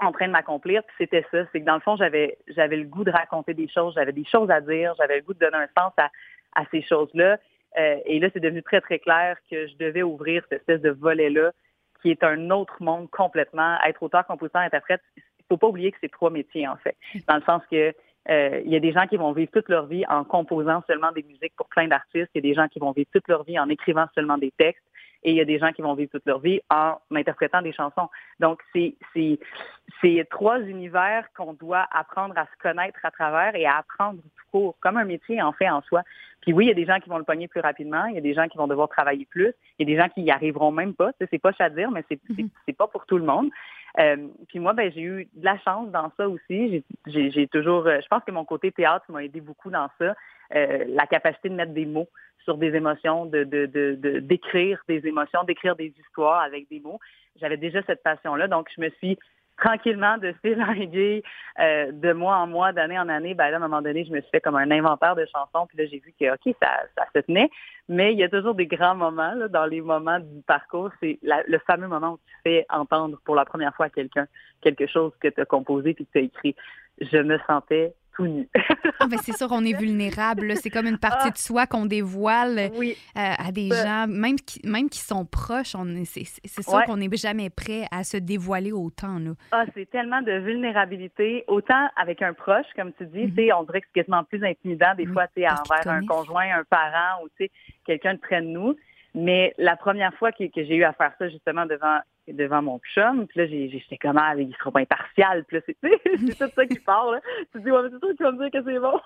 en 0.00 0.10
train 0.10 0.26
de 0.26 0.32
m'accomplir? 0.32 0.82
Puis 0.84 0.96
c'était 0.98 1.26
ça. 1.30 1.44
C'est 1.52 1.60
que 1.60 1.66
dans 1.66 1.74
le 1.74 1.80
fond, 1.80 1.96
j'avais, 1.96 2.38
j'avais 2.48 2.76
le 2.76 2.84
goût 2.84 3.04
de 3.04 3.10
raconter 3.10 3.52
des 3.52 3.68
choses, 3.68 3.94
j'avais 3.94 4.12
des 4.12 4.24
choses 4.24 4.50
à 4.50 4.60
dire, 4.62 4.94
j'avais 4.98 5.16
le 5.16 5.22
goût 5.22 5.34
de 5.34 5.38
donner 5.38 5.58
un 5.58 5.68
sens 5.78 5.92
à, 5.98 6.10
à 6.54 6.64
ces 6.70 6.82
choses-là. 6.82 7.38
Euh, 7.78 7.96
et 8.06 8.20
là, 8.20 8.28
c'est 8.32 8.40
devenu 8.40 8.62
très, 8.62 8.80
très 8.80 8.98
clair 8.98 9.36
que 9.50 9.66
je 9.66 9.76
devais 9.76 10.02
ouvrir 10.02 10.42
cette 10.48 10.60
espèce 10.60 10.80
de 10.80 10.90
volet-là 10.90 11.50
qui 12.04 12.10
est 12.10 12.22
un 12.22 12.50
autre 12.50 12.76
monde 12.80 13.10
complètement. 13.10 13.78
Être 13.86 14.02
auteur, 14.02 14.26
compositeur, 14.26 14.60
interprète, 14.60 15.00
il 15.16 15.22
faut 15.48 15.56
pas 15.56 15.68
oublier 15.68 15.90
que 15.90 15.96
c'est 16.02 16.12
trois 16.12 16.28
métiers, 16.28 16.68
en 16.68 16.76
fait. 16.76 16.96
Dans 17.26 17.36
le 17.36 17.42
sens 17.42 17.62
que 17.70 17.94
euh, 18.28 18.60
il 18.64 18.70
y 18.70 18.76
a 18.76 18.80
des 18.80 18.92
gens 18.92 19.06
qui 19.06 19.16
vont 19.16 19.32
vivre 19.32 19.50
toute 19.50 19.70
leur 19.70 19.86
vie 19.86 20.04
en 20.08 20.22
composant 20.22 20.82
seulement 20.86 21.12
des 21.12 21.22
musiques 21.22 21.54
pour 21.56 21.66
plein 21.68 21.88
d'artistes. 21.88 22.28
Il 22.34 22.44
y 22.44 22.46
a 22.46 22.50
des 22.50 22.54
gens 22.54 22.68
qui 22.68 22.78
vont 22.78 22.92
vivre 22.92 23.08
toute 23.10 23.26
leur 23.26 23.44
vie 23.44 23.58
en 23.58 23.70
écrivant 23.70 24.04
seulement 24.14 24.36
des 24.36 24.52
textes. 24.58 24.84
Et 25.24 25.30
il 25.30 25.36
y 25.36 25.40
a 25.40 25.44
des 25.44 25.58
gens 25.58 25.72
qui 25.72 25.82
vont 25.82 25.94
vivre 25.94 26.10
toute 26.10 26.26
leur 26.26 26.38
vie 26.38 26.60
en 26.70 26.96
interprétant 27.10 27.62
des 27.62 27.72
chansons. 27.72 28.08
Donc, 28.40 28.60
c'est, 28.74 28.94
c'est, 29.12 29.38
c'est 30.00 30.26
trois 30.30 30.60
univers 30.60 31.26
qu'on 31.36 31.54
doit 31.54 31.86
apprendre 31.90 32.36
à 32.36 32.44
se 32.44 32.62
connaître 32.62 32.98
à 33.02 33.10
travers 33.10 33.54
et 33.56 33.64
à 33.64 33.78
apprendre 33.78 34.20
tout 34.20 34.44
court, 34.52 34.76
comme 34.80 34.98
un 34.98 35.04
métier 35.04 35.40
en 35.40 35.52
fait 35.52 35.68
en 35.68 35.82
soi. 35.82 36.02
Puis 36.42 36.52
oui, 36.52 36.66
il 36.66 36.68
y 36.68 36.72
a 36.72 36.74
des 36.74 36.84
gens 36.84 37.00
qui 37.00 37.08
vont 37.08 37.16
le 37.16 37.24
pogner 37.24 37.48
plus 37.48 37.60
rapidement, 37.60 38.04
il 38.04 38.16
y 38.16 38.18
a 38.18 38.20
des 38.20 38.34
gens 38.34 38.48
qui 38.48 38.58
vont 38.58 38.66
devoir 38.66 38.90
travailler 38.90 39.24
plus, 39.24 39.54
il 39.78 39.88
y 39.88 39.90
a 39.90 39.96
des 39.96 40.00
gens 40.00 40.10
qui 40.10 40.20
y 40.20 40.30
arriveront 40.30 40.72
même 40.72 40.92
pas. 40.92 41.12
C'est 41.18 41.38
pas 41.38 41.52
à 41.58 41.70
dire, 41.70 41.90
mais 41.90 42.04
c'est, 42.08 42.20
mm-hmm. 42.28 42.48
c'est, 42.66 42.76
pas 42.76 42.86
pour 42.86 43.06
tout 43.06 43.16
le 43.16 43.24
monde. 43.24 43.48
Euh, 43.98 44.28
puis 44.48 44.58
moi, 44.58 44.74
ben, 44.74 44.92
j'ai 44.92 45.00
eu 45.00 45.28
de 45.32 45.44
la 45.44 45.58
chance 45.60 45.90
dans 45.90 46.12
ça 46.18 46.28
aussi. 46.28 46.84
J'ai, 47.06 47.30
j'ai, 47.30 47.46
toujours, 47.48 47.86
euh, 47.86 48.00
je 48.02 48.08
pense 48.08 48.22
que 48.24 48.30
mon 48.32 48.44
côté 48.44 48.72
théâtre 48.72 49.06
m'a 49.08 49.24
aidé 49.24 49.40
beaucoup 49.40 49.70
dans 49.70 49.88
ça. 49.98 50.14
Euh, 50.54 50.84
la 50.88 51.06
capacité 51.06 51.48
de 51.48 51.54
mettre 51.54 51.72
des 51.72 51.86
mots 51.86 52.08
sur 52.44 52.56
des 52.56 52.74
émotions, 52.74 53.26
de, 53.26 53.44
d'écrire 54.20 54.80
des 54.88 55.06
émotions, 55.06 55.44
d'écrire 55.44 55.76
des 55.76 55.92
histoires 56.00 56.40
avec 56.40 56.68
des 56.68 56.80
mots. 56.80 57.00
J'avais 57.40 57.56
déjà 57.56 57.82
cette 57.86 58.02
passion-là, 58.02 58.48
donc 58.48 58.68
je 58.76 58.80
me 58.80 58.90
suis 58.90 59.18
tranquillement 59.56 60.18
de 60.18 60.34
fil 60.42 60.60
en 60.62 60.72
aiguille, 60.72 61.22
euh, 61.60 61.92
de 61.92 62.12
mois 62.12 62.36
en 62.36 62.46
mois, 62.46 62.72
d'année 62.72 62.98
en 62.98 63.08
année, 63.08 63.34
ben 63.34 63.50
là, 63.50 63.56
à 63.56 63.60
un 63.60 63.68
moment 63.68 63.82
donné, 63.82 64.04
je 64.04 64.12
me 64.12 64.20
suis 64.20 64.30
fait 64.30 64.40
comme 64.40 64.56
un 64.56 64.70
inventaire 64.70 65.14
de 65.14 65.26
chansons, 65.26 65.66
puis 65.66 65.78
là, 65.78 65.86
j'ai 65.86 65.98
vu 65.98 66.12
que, 66.18 66.32
OK, 66.32 66.56
ça, 66.60 66.70
ça 66.96 67.06
se 67.14 67.20
tenait, 67.20 67.50
mais 67.88 68.12
il 68.12 68.18
y 68.18 68.24
a 68.24 68.28
toujours 68.28 68.54
des 68.54 68.66
grands 68.66 68.96
moments, 68.96 69.32
là, 69.34 69.48
dans 69.48 69.66
les 69.66 69.80
moments 69.80 70.18
du 70.18 70.42
parcours, 70.42 70.90
c'est 71.00 71.18
le 71.22 71.58
fameux 71.66 71.88
moment 71.88 72.12
où 72.12 72.18
tu 72.18 72.34
fais 72.42 72.66
entendre 72.68 73.18
pour 73.24 73.34
la 73.34 73.44
première 73.44 73.74
fois 73.74 73.86
à 73.86 73.90
quelqu'un 73.90 74.26
quelque 74.60 74.86
chose 74.86 75.12
que 75.20 75.28
tu 75.28 75.40
as 75.40 75.44
composé 75.44 75.94
puis 75.94 76.06
que 76.06 76.12
tu 76.12 76.18
as 76.18 76.22
écrit. 76.22 76.56
Je 77.00 77.18
me 77.18 77.38
sentais 77.46 77.94
tout 78.14 78.26
nu. 78.26 78.48
ah, 79.00 79.06
ben, 79.06 79.18
c'est 79.22 79.36
sûr, 79.36 79.48
on 79.50 79.64
est 79.64 79.78
vulnérable. 79.78 80.54
C'est 80.56 80.70
comme 80.70 80.86
une 80.86 80.98
partie 80.98 81.30
de 81.30 81.38
soi 81.38 81.66
qu'on 81.66 81.86
dévoile 81.86 82.58
euh, 82.58 82.92
à 83.14 83.52
des 83.52 83.68
gens, 83.68 84.06
même 84.08 84.36
qui, 84.36 84.60
même 84.64 84.88
qui 84.88 85.00
sont 85.00 85.24
proches. 85.24 85.76
C'est 86.04 86.62
sûr 86.62 86.84
qu'on 86.84 86.96
n'est 86.96 87.14
jamais 87.16 87.50
prêt 87.50 87.86
à 87.90 88.04
se 88.04 88.16
dévoiler 88.16 88.72
autant. 88.72 89.18
Là. 89.18 89.32
Ah, 89.52 89.64
c'est 89.74 89.88
tellement 89.90 90.22
de 90.22 90.32
vulnérabilité, 90.32 91.44
autant 91.46 91.88
avec 91.96 92.22
un 92.22 92.32
proche, 92.32 92.66
comme 92.76 92.92
tu 92.92 93.06
dis, 93.06 93.26
mm 93.26 93.44
on 93.56 93.62
dirait 93.64 93.80
que 93.80 93.86
c'est 93.92 94.00
quasiment 94.00 94.24
plus 94.24 94.42
intimidant 94.44 94.94
des 94.96 95.06
fois 95.06 95.26
envers 95.36 95.88
un 95.88 96.04
conjoint, 96.06 96.46
un 96.58 96.64
parent 96.64 97.22
ou 97.24 97.28
quelqu'un 97.86 98.14
de 98.14 98.18
près 98.18 98.40
de 98.40 98.46
nous. 98.46 98.76
Mais 99.14 99.54
la 99.58 99.76
première 99.76 100.12
fois 100.14 100.32
que, 100.32 100.44
que 100.44 100.64
j'ai 100.64 100.76
eu 100.76 100.84
à 100.84 100.92
faire 100.92 101.12
ça, 101.18 101.28
justement, 101.28 101.66
devant 101.66 101.98
devant 102.32 102.62
mon 102.62 102.80
chum. 102.94 103.26
Puis 103.26 103.40
là, 103.40 103.46
j'étais 103.46 103.98
comment, 103.98 104.22
ah, 104.22 104.34
il 104.36 104.54
sera 104.56 104.70
pas 104.70 104.80
impartial. 104.80 105.44
Puis 105.44 105.56
là, 105.56 105.62
c'est 105.66 106.38
tout 106.38 106.52
ça 106.54 106.66
qui 106.66 106.78
parle. 106.78 107.20
Tu 107.52 107.58
te 107.58 107.64
dis, 107.64 107.70
ouais, 107.70 107.82
mais 107.82 107.88
c'est 107.92 108.00
toi 108.00 108.14
qui 108.14 108.22
vas 108.22 108.32
me 108.32 108.38
dire 108.38 108.50
que 108.50 108.70
c'est 108.70 108.80
bon. 108.80 109.00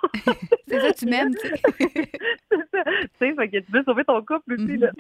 c'est 0.68 0.80
ça, 0.80 0.92
tu 0.92 1.06
m'aimes, 1.06 1.34
tu 1.34 1.48
sais. 1.48 1.56
c'est 2.50 2.70
ça. 2.70 2.84
Tu 2.84 3.08
sais, 3.18 3.34
fait 3.34 3.48
que 3.48 3.58
tu 3.58 3.72
veux 3.72 3.82
sauver 3.84 4.04
ton 4.04 4.22
couple 4.22 4.54
aussi, 4.54 4.76
là. 4.76 4.90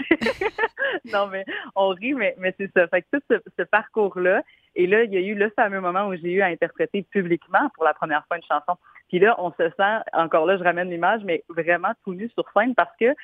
non, 1.12 1.28
mais 1.28 1.44
on 1.76 1.88
rit, 1.88 2.14
mais, 2.14 2.34
mais 2.38 2.54
c'est 2.58 2.70
ça. 2.72 2.88
Fait 2.88 3.02
que 3.02 3.06
tout 3.12 3.22
ce, 3.56 3.62
parcours-là, 3.62 4.42
et 4.74 4.86
là, 4.86 5.04
il 5.04 5.12
y 5.12 5.16
a 5.16 5.20
eu 5.20 5.34
le 5.34 5.50
fameux 5.50 5.80
moment 5.80 6.06
où 6.06 6.14
j'ai 6.14 6.32
eu 6.32 6.40
à 6.40 6.46
interpréter 6.46 7.02
publiquement 7.02 7.68
pour 7.74 7.84
la 7.84 7.94
première 7.94 8.24
fois 8.26 8.36
une 8.36 8.44
chanson. 8.44 8.78
Puis 9.08 9.18
là, 9.18 9.34
on 9.38 9.50
se 9.52 9.68
sent, 9.76 9.98
encore 10.12 10.46
là, 10.46 10.56
je 10.58 10.62
ramène 10.62 10.90
l'image, 10.90 11.22
mais 11.24 11.44
vraiment 11.48 11.92
tout 12.04 12.14
nu 12.14 12.28
sur 12.30 12.44
scène 12.54 12.74
parce 12.74 12.94
que 12.98 13.14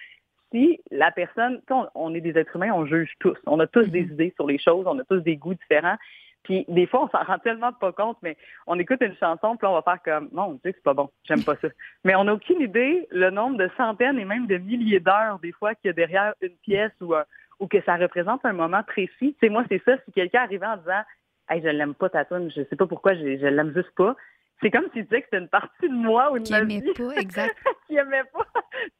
si 0.54 0.80
la 0.90 1.10
personne, 1.10 1.60
on, 1.68 1.86
on 1.94 2.14
est 2.14 2.20
des 2.20 2.38
êtres 2.38 2.54
humains, 2.54 2.72
on 2.72 2.86
juge 2.86 3.12
tous. 3.18 3.36
On 3.46 3.58
a 3.58 3.66
tous 3.66 3.88
des 3.88 4.04
mm-hmm. 4.04 4.12
idées 4.12 4.32
sur 4.36 4.46
les 4.46 4.58
choses, 4.58 4.86
on 4.86 4.98
a 4.98 5.04
tous 5.04 5.20
des 5.20 5.36
goûts 5.36 5.54
différents. 5.54 5.96
Puis 6.44 6.64
des 6.68 6.86
fois, 6.86 7.04
on 7.04 7.08
s'en 7.08 7.24
rend 7.24 7.38
tellement 7.38 7.72
pas 7.72 7.90
compte, 7.92 8.18
mais 8.22 8.36
on 8.66 8.78
écoute 8.78 9.00
une 9.00 9.16
chanson, 9.16 9.56
puis 9.56 9.66
on 9.66 9.72
va 9.72 9.82
faire 9.82 10.02
comme 10.04 10.28
Mon 10.32 10.52
Dieu, 10.52 10.72
c'est 10.74 10.82
pas 10.82 10.94
bon, 10.94 11.10
j'aime 11.24 11.42
pas 11.42 11.56
ça. 11.56 11.68
Mais 12.04 12.14
on 12.14 12.24
n'a 12.24 12.34
aucune 12.34 12.60
idée 12.60 13.08
le 13.10 13.30
nombre 13.30 13.56
de 13.56 13.68
centaines 13.76 14.18
et 14.18 14.24
même 14.24 14.46
de 14.46 14.58
milliers 14.58 15.00
d'heures, 15.00 15.38
des 15.42 15.52
fois, 15.52 15.74
qu'il 15.74 15.88
y 15.88 15.90
a 15.90 15.94
derrière 15.94 16.34
une 16.42 16.54
pièce 16.62 16.92
ou, 17.00 17.14
euh, 17.14 17.24
ou 17.60 17.66
que 17.66 17.80
ça 17.82 17.96
représente 17.96 18.44
un 18.44 18.52
moment 18.52 18.82
précis. 18.82 19.34
Tu 19.34 19.36
sais, 19.40 19.48
moi, 19.48 19.64
c'est 19.70 19.82
ça, 19.84 19.96
si 20.04 20.12
quelqu'un 20.12 20.42
arrivait 20.42 20.66
en 20.66 20.76
disant 20.76 21.02
Hey, 21.48 21.62
je 21.62 21.68
l'aime 21.68 21.94
pas 21.94 22.08
ta 22.08 22.24
tune, 22.24 22.50
je 22.54 22.62
sais 22.70 22.76
pas 22.76 22.86
pourquoi, 22.86 23.14
je, 23.14 23.38
je 23.38 23.46
l'aime 23.46 23.74
juste 23.74 23.94
pas. 23.96 24.14
C'est 24.62 24.70
comme 24.70 24.84
si 24.86 24.90
tu 24.92 25.02
disais 25.02 25.20
que 25.20 25.26
c'était 25.26 25.42
une 25.42 25.48
partie 25.48 25.88
de 25.88 25.94
moi 25.94 26.32
ou 26.32 26.38
de 26.38 26.44
qui 26.44 26.52
ma 26.52 26.60
aimait 26.60 26.82
pas, 26.96 27.10
exact. 27.16 27.56
qui 27.86 27.96
aimait 27.96 28.24
pas. 28.32 28.46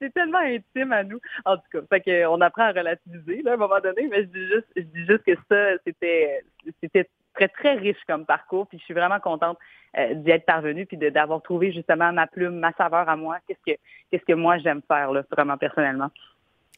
C'est 0.00 0.12
tellement 0.12 0.38
intime 0.38 0.92
à 0.92 1.04
nous. 1.04 1.20
En 1.44 1.56
tout 1.56 1.62
cas, 1.72 1.78
fait 1.88 2.00
que 2.00 2.26
on 2.26 2.40
apprend 2.40 2.64
à 2.64 2.72
relativiser 2.72 3.42
là, 3.42 3.52
à 3.52 3.54
un 3.54 3.58
moment 3.58 3.80
donné, 3.80 4.08
mais 4.08 4.22
je 4.22 4.28
dis 4.28 4.46
juste, 4.46 4.66
je 4.76 4.82
dis 4.82 5.06
juste 5.06 5.24
que 5.24 5.34
ça, 5.48 5.78
c'était, 5.86 6.44
c'était 6.82 7.08
très, 7.34 7.48
très 7.48 7.74
riche 7.74 8.02
comme 8.06 8.26
parcours. 8.26 8.66
Puis 8.66 8.78
je 8.78 8.84
suis 8.84 8.94
vraiment 8.94 9.20
contente 9.20 9.58
euh, 9.98 10.14
d'y 10.14 10.30
être 10.30 10.46
parvenue 10.46 10.86
puis 10.86 10.96
d'avoir 10.96 11.42
trouvé 11.42 11.72
justement 11.72 12.12
ma 12.12 12.26
plume, 12.26 12.58
ma 12.58 12.72
saveur 12.72 13.08
à 13.08 13.16
moi. 13.16 13.38
Qu'est-ce 13.46 13.72
que, 13.72 13.78
qu'est-ce 14.10 14.24
que 14.24 14.32
moi 14.32 14.58
j'aime 14.58 14.82
faire, 14.88 15.12
là, 15.12 15.22
vraiment 15.30 15.56
personnellement. 15.56 16.10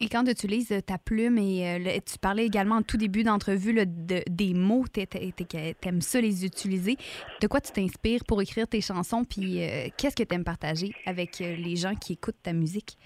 Et 0.01 0.09
quand 0.09 0.25
tu 0.25 0.31
utilises 0.31 0.73
euh, 0.73 0.81
ta 0.81 0.99
plume, 0.99 1.39
et 1.39 1.79
euh, 1.79 1.99
tu 2.05 2.19
parlais 2.19 2.45
également 2.45 2.77
en 2.77 2.83
tout 2.83 2.97
début 2.97 3.23
d'entrevue 3.23 3.75
de, 3.75 4.21
des 4.29 4.55
mots, 4.55 4.85
tu 4.93 5.01
aimes 5.01 6.01
ça 6.01 6.21
les 6.21 6.45
utiliser. 6.45 6.97
De 7.41 7.47
quoi 7.47 7.61
tu 7.61 7.73
t'inspires 7.73 8.21
pour 8.29 8.43
écrire 8.43 8.69
tes 8.69 8.81
chansons? 8.81 9.25
Puis 9.25 9.61
qu'est-ce 9.97 10.17
que 10.17 10.23
tu 10.23 10.35
aimes 10.35 10.45
partager 10.45 10.93
avec 11.07 11.39
les 11.39 11.77
gens 11.77 11.95
qui 11.95 12.15
écoutent 12.15 12.43
ta 12.43 12.53
musique? 12.53 12.99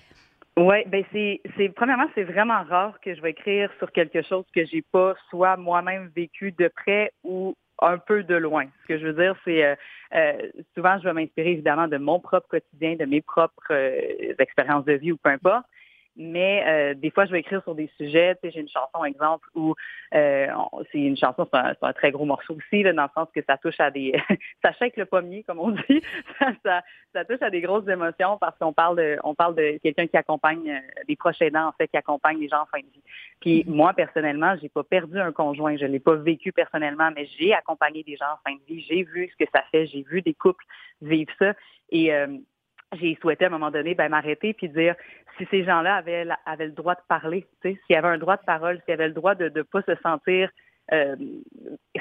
Oui, 0.56 0.76
ben 0.86 1.04
c'est, 1.12 1.68
premièrement, 1.74 2.08
c'est 2.14 2.24
vraiment 2.24 2.62
rare 2.64 2.98
que 3.00 3.14
je 3.14 3.22
vais 3.22 3.30
écrire 3.30 3.70
sur 3.78 3.90
quelque 3.92 4.22
chose 4.22 4.44
que 4.54 4.64
j'ai 4.66 4.82
pas 4.82 5.14
soit 5.30 5.56
moi-même 5.56 6.10
vécu 6.14 6.52
de 6.52 6.68
près 6.68 7.12
ou 7.22 7.54
un 7.80 7.98
peu 7.98 8.24
de 8.24 8.34
loin. 8.34 8.66
Ce 8.82 8.88
que 8.88 8.98
je 8.98 9.06
veux 9.06 9.12
dire, 9.14 9.34
c'est 9.44 9.64
euh, 9.64 9.74
euh, 10.14 10.50
souvent 10.74 10.98
je 10.98 11.04
vais 11.04 11.12
m'inspirer 11.14 11.52
évidemment 11.52 11.88
de 11.88 11.96
mon 11.96 12.20
propre 12.20 12.48
quotidien, 12.48 12.96
de 12.96 13.04
mes 13.04 13.22
propres 13.22 13.54
euh, 13.70 14.34
expériences 14.38 14.84
de 14.84 14.94
vie 14.94 15.12
ou 15.12 15.16
peu 15.16 15.30
importe 15.30 15.64
mais 16.16 16.64
euh, 16.66 16.94
des 16.94 17.10
fois, 17.10 17.24
je 17.24 17.32
vais 17.32 17.40
écrire 17.40 17.62
sur 17.62 17.74
des 17.74 17.88
sujets. 17.96 18.34
Tu 18.36 18.40
sais, 18.42 18.54
j'ai 18.54 18.60
une 18.60 18.68
chanson, 18.68 19.04
exemple, 19.04 19.48
où 19.54 19.74
euh, 20.14 20.46
c'est 20.90 20.98
une 20.98 21.16
chanson, 21.16 21.48
c'est 21.52 21.58
un, 21.82 21.92
très 21.92 22.10
gros 22.10 22.24
morceau 22.24 22.56
aussi, 22.56 22.82
là, 22.82 22.92
dans 22.92 23.04
le 23.04 23.08
sens 23.14 23.28
que 23.34 23.40
ça 23.48 23.56
touche 23.56 23.78
à 23.78 23.90
des... 23.90 24.12
ça 24.64 24.72
shake 24.72 24.96
le 24.96 25.06
pommier, 25.06 25.44
comme 25.44 25.60
on 25.60 25.70
dit. 25.70 26.02
ça, 26.64 26.82
ça, 27.14 27.24
touche 27.24 27.42
à 27.42 27.50
des 27.50 27.60
grosses 27.60 27.88
émotions 27.88 28.38
parce 28.38 28.58
qu'on 28.58 28.72
parle 28.72 28.96
de 28.96 29.18
on 29.22 29.34
parle 29.34 29.54
de 29.54 29.78
quelqu'un 29.82 30.06
qui 30.06 30.16
accompagne 30.16 30.70
euh, 30.70 31.02
des 31.06 31.16
proches 31.16 31.40
aidants, 31.40 31.68
en 31.68 31.72
fait, 31.72 31.88
qui 31.88 31.96
accompagne 31.96 32.38
les 32.38 32.48
gens 32.48 32.62
en 32.62 32.66
fin 32.66 32.80
de 32.80 32.92
vie. 32.92 33.02
Puis 33.40 33.62
mm-hmm. 33.62 33.70
moi, 33.70 33.92
personnellement, 33.94 34.56
j'ai 34.60 34.68
pas 34.68 34.84
perdu 34.84 35.18
un 35.18 35.32
conjoint. 35.32 35.76
Je 35.76 35.86
l'ai 35.86 36.00
pas 36.00 36.16
vécu 36.16 36.52
personnellement, 36.52 37.10
mais 37.14 37.28
j'ai 37.38 37.54
accompagné 37.54 38.02
des 38.02 38.16
gens 38.16 38.32
en 38.32 38.50
fin 38.50 38.56
de 38.56 38.60
vie. 38.66 38.84
J'ai 38.88 39.04
vu 39.04 39.30
ce 39.30 39.44
que 39.44 39.50
ça 39.54 39.62
fait. 39.70 39.86
J'ai 39.86 40.02
vu 40.02 40.22
des 40.22 40.34
couples 40.34 40.64
vivre 41.02 41.32
ça. 41.38 41.54
Et 41.92 42.12
j'ai 42.98 43.16
souhaité 43.20 43.44
à 43.44 43.48
un 43.48 43.50
moment 43.50 43.70
donné 43.70 43.94
ben, 43.94 44.08
m'arrêter 44.08 44.52
puis 44.54 44.68
dire 44.68 44.94
si 45.38 45.46
ces 45.50 45.64
gens-là 45.64 45.96
avaient, 45.96 46.26
avaient 46.46 46.66
le 46.66 46.72
droit 46.72 46.94
de 46.94 47.00
parler, 47.08 47.46
s'il 47.62 47.76
y 47.88 47.94
avait 47.94 48.08
un 48.08 48.18
droit 48.18 48.36
de 48.36 48.44
parole, 48.44 48.76
s'il 48.80 48.90
y 48.90 48.92
avait 48.92 49.08
le 49.08 49.14
droit 49.14 49.34
de 49.34 49.50
ne 49.54 49.62
pas 49.62 49.82
se 49.82 49.94
sentir 50.02 50.50
euh, 50.92 51.16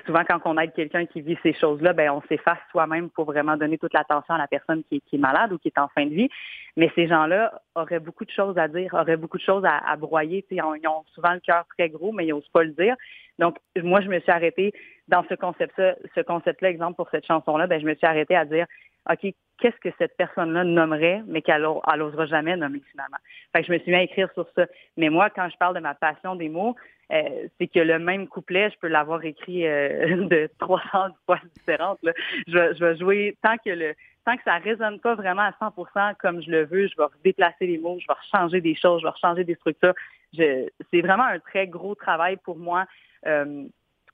souvent 0.06 0.24
quand 0.28 0.40
on 0.46 0.58
aide 0.58 0.74
quelqu'un 0.74 1.06
qui 1.06 1.22
vit 1.22 1.38
ces 1.44 1.54
choses-là, 1.54 1.94
ben 1.94 2.10
on 2.12 2.22
s'efface 2.24 2.58
soi-même 2.72 3.10
pour 3.10 3.26
vraiment 3.26 3.58
donner 3.58 3.78
toute 3.78 3.94
l'attention 3.94 4.34
à 4.34 4.38
la 4.38 4.48
personne 4.48 4.84
qui, 4.90 5.02
est 5.12 5.18
malade 5.18 5.54
ou 5.54 5.58
qui 5.58 5.68
est 5.68 5.78
en 5.78 5.88
fin 5.90 6.06
de 6.06 6.14
vie. 6.14 6.30
Mais 6.78 6.92
ces 6.96 7.08
gens-là 7.08 7.62
auraient 7.76 8.00
beaucoup 8.00 8.26
de 8.26 8.32
choses 8.32 8.58
à 8.58 8.68
dire, 8.68 8.94
auraient 8.94 9.18
beaucoup 9.18 9.38
de 9.38 9.44
choses 9.44 9.64
à, 9.66 9.96
broyer. 9.96 10.46
Ont, 10.64 10.76
ils 10.76 10.88
ont, 10.88 11.04
souvent 11.14 11.34
le 11.34 11.40
cœur 11.40 11.66
très 11.78 11.90
gros, 11.90 12.12
mais 12.12 12.26
ils 12.26 12.30
n'osent 12.30 12.50
pas 12.50 12.64
le 12.64 12.72
dire. 12.72 12.96
Donc, 13.38 13.58
moi, 13.78 14.02
je 14.02 14.08
me 14.08 14.20
suis 14.20 14.32
arrêtée 14.32 14.74
dans 15.08 15.24
ce 15.30 15.36
concept-là, 15.36 15.96
ce 16.16 16.22
concept-là, 16.22 16.70
exemple 16.70 16.96
pour 16.96 17.10
cette 17.10 17.26
chanson-là, 17.26 17.68
ben, 17.68 17.80
je 17.80 17.86
me 17.86 17.96
suis 17.96 18.08
arrêtée 18.08 18.36
à 18.36 18.46
dire 18.46 18.66
OK, 19.10 19.34
qu'est-ce 19.60 19.80
que 19.82 19.90
cette 19.98 20.16
personne-là 20.18 20.64
nommerait, 20.64 21.24
mais 21.26 21.42
qu'elle 21.42 21.62
n'osera 21.62 22.26
jamais 22.26 22.56
nommer 22.56 22.82
finalement. 22.92 23.18
Fait 23.54 23.62
que 23.62 23.68
je 23.68 23.74
me 23.74 23.80
suis 23.80 23.92
mis 23.92 23.98
à 23.98 24.04
écrire 24.04 24.30
sur 24.34 24.48
ça. 24.56 24.66
Mais 24.98 25.10
moi, 25.10 25.30
quand 25.30 25.50
je 25.50 25.58
parle 25.58 25.76
de 25.76 25.80
ma 25.80 25.96
passion 25.96 26.36
des 26.36 26.50
mots, 26.50 26.76
euh, 27.12 27.48
c'est 27.58 27.68
que 27.68 27.80
le 27.80 28.00
même 28.00 28.28
couplet, 28.28 28.70
je 28.70 28.78
peux 28.80 28.88
l'avoir 28.88 29.24
écrit 29.24 29.68
euh, 29.68 30.28
de 30.30 30.50
300 30.60 31.10
fois 31.26 31.40
différentes. 31.56 32.00
Là. 32.04 32.14
Je, 32.48 32.54
vais, 32.54 32.76
je 32.76 32.86
vais 32.86 32.98
jouer 32.98 33.38
tant 33.42 33.58
que 33.58 33.70
le 33.70 33.94
tant 34.26 34.36
que 34.36 34.44
ça 34.44 34.58
résonne 34.58 35.00
pas 35.00 35.16
vraiment 35.16 35.42
à 35.42 35.52
100% 35.52 36.16
comme 36.18 36.42
je 36.42 36.52
le 36.52 36.66
veux, 36.66 36.88
je 36.88 36.96
vais 36.98 37.06
déplacer 37.24 37.66
les 37.66 37.78
mots, 37.78 37.98
je 38.00 38.06
vais 38.08 38.20
changer 38.32 38.62
des 38.62 38.76
choses, 38.76 39.02
je 39.02 39.08
vais 39.08 39.14
changer 39.20 39.44
des 39.44 39.56
structures. 39.56 39.94
c'est 40.36 41.02
vraiment 41.02 41.24
un 41.24 41.40
très 41.40 41.68
gros 41.68 41.96
travail 41.96 42.38
pour 42.38 42.58
moi. 42.58 42.86
Euh, 43.26 43.66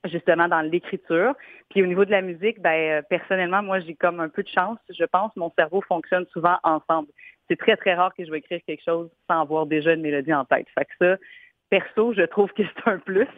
justement 0.04 0.46
dans 0.48 0.60
l'écriture. 0.60 1.34
Puis 1.70 1.82
au 1.82 1.86
niveau 1.86 2.04
de 2.04 2.10
la 2.10 2.22
musique, 2.22 2.60
ben 2.60 3.00
euh, 3.00 3.02
personnellement, 3.08 3.62
moi 3.62 3.80
j'ai 3.80 3.94
comme 3.94 4.20
un 4.20 4.28
peu 4.28 4.42
de 4.42 4.48
chance, 4.48 4.78
je 4.88 5.04
pense. 5.04 5.34
Mon 5.34 5.50
cerveau 5.58 5.80
fonctionne 5.80 6.26
souvent 6.32 6.58
ensemble. 6.62 7.08
C'est 7.48 7.58
très 7.58 7.76
très 7.76 7.94
rare 7.94 8.14
que 8.14 8.24
je 8.24 8.30
vais 8.30 8.38
écrire 8.38 8.60
quelque 8.66 8.84
chose 8.84 9.10
sans 9.28 9.40
avoir 9.40 9.66
déjà 9.66 9.94
une 9.94 10.02
mélodie 10.02 10.34
en 10.34 10.44
tête. 10.44 10.66
Fait 10.78 10.84
que 10.84 10.92
ça, 11.00 11.16
perso, 11.68 12.12
je 12.12 12.22
trouve 12.22 12.52
que 12.52 12.62
c'est 12.62 12.90
un 12.90 12.98
plus 12.98 13.28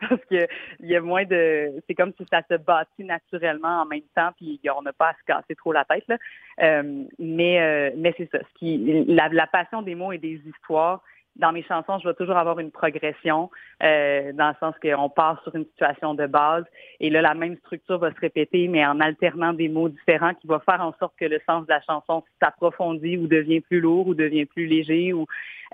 parce 0.08 0.20
que 0.30 0.46
il 0.80 0.88
y 0.88 0.96
a 0.96 1.00
moins 1.00 1.24
de, 1.24 1.72
c'est 1.86 1.94
comme 1.94 2.12
si 2.18 2.26
ça 2.30 2.42
se 2.50 2.56
bâtit 2.56 3.04
naturellement 3.04 3.82
en 3.82 3.86
même 3.86 4.02
temps, 4.14 4.30
puis 4.36 4.60
on 4.76 4.82
n'a 4.82 4.92
pas 4.92 5.08
à 5.08 5.14
se 5.14 5.24
casser 5.26 5.54
trop 5.54 5.72
la 5.72 5.84
tête 5.84 6.04
là. 6.08 6.18
Euh, 6.62 7.04
mais 7.18 7.60
euh, 7.60 7.90
mais 7.96 8.14
c'est 8.16 8.30
ça. 8.30 8.38
Ce 8.38 8.58
qui, 8.58 9.04
la, 9.06 9.28
la 9.28 9.46
passion 9.46 9.82
des 9.82 9.94
mots 9.94 10.12
et 10.12 10.18
des 10.18 10.40
histoires, 10.46 11.02
dans 11.38 11.52
mes 11.52 11.62
chansons, 11.62 11.98
je 12.00 12.08
vais 12.08 12.14
toujours 12.14 12.36
avoir 12.36 12.58
une 12.58 12.70
progression, 12.70 13.50
euh, 13.82 14.32
dans 14.32 14.48
le 14.48 14.54
sens 14.60 14.74
qu'on 14.82 15.08
part 15.08 15.42
sur 15.42 15.54
une 15.54 15.64
situation 15.66 16.14
de 16.14 16.26
base, 16.26 16.64
et 17.00 17.10
là, 17.10 17.22
la 17.22 17.34
même 17.34 17.56
structure 17.58 17.98
va 17.98 18.12
se 18.12 18.20
répéter, 18.20 18.68
mais 18.68 18.84
en 18.84 19.00
alternant 19.00 19.52
des 19.52 19.68
mots 19.68 19.88
différents 19.88 20.34
qui 20.34 20.46
va 20.46 20.60
faire 20.60 20.80
en 20.80 20.92
sorte 20.98 21.14
que 21.18 21.24
le 21.24 21.40
sens 21.48 21.66
de 21.66 21.72
la 21.72 21.80
chanson 21.82 22.24
s'approfondit 22.42 23.16
ou 23.16 23.26
devient 23.26 23.60
plus 23.60 23.80
lourd 23.80 24.08
ou 24.08 24.14
devient 24.14 24.46
plus 24.46 24.66
léger. 24.66 25.12
Ou, 25.12 25.26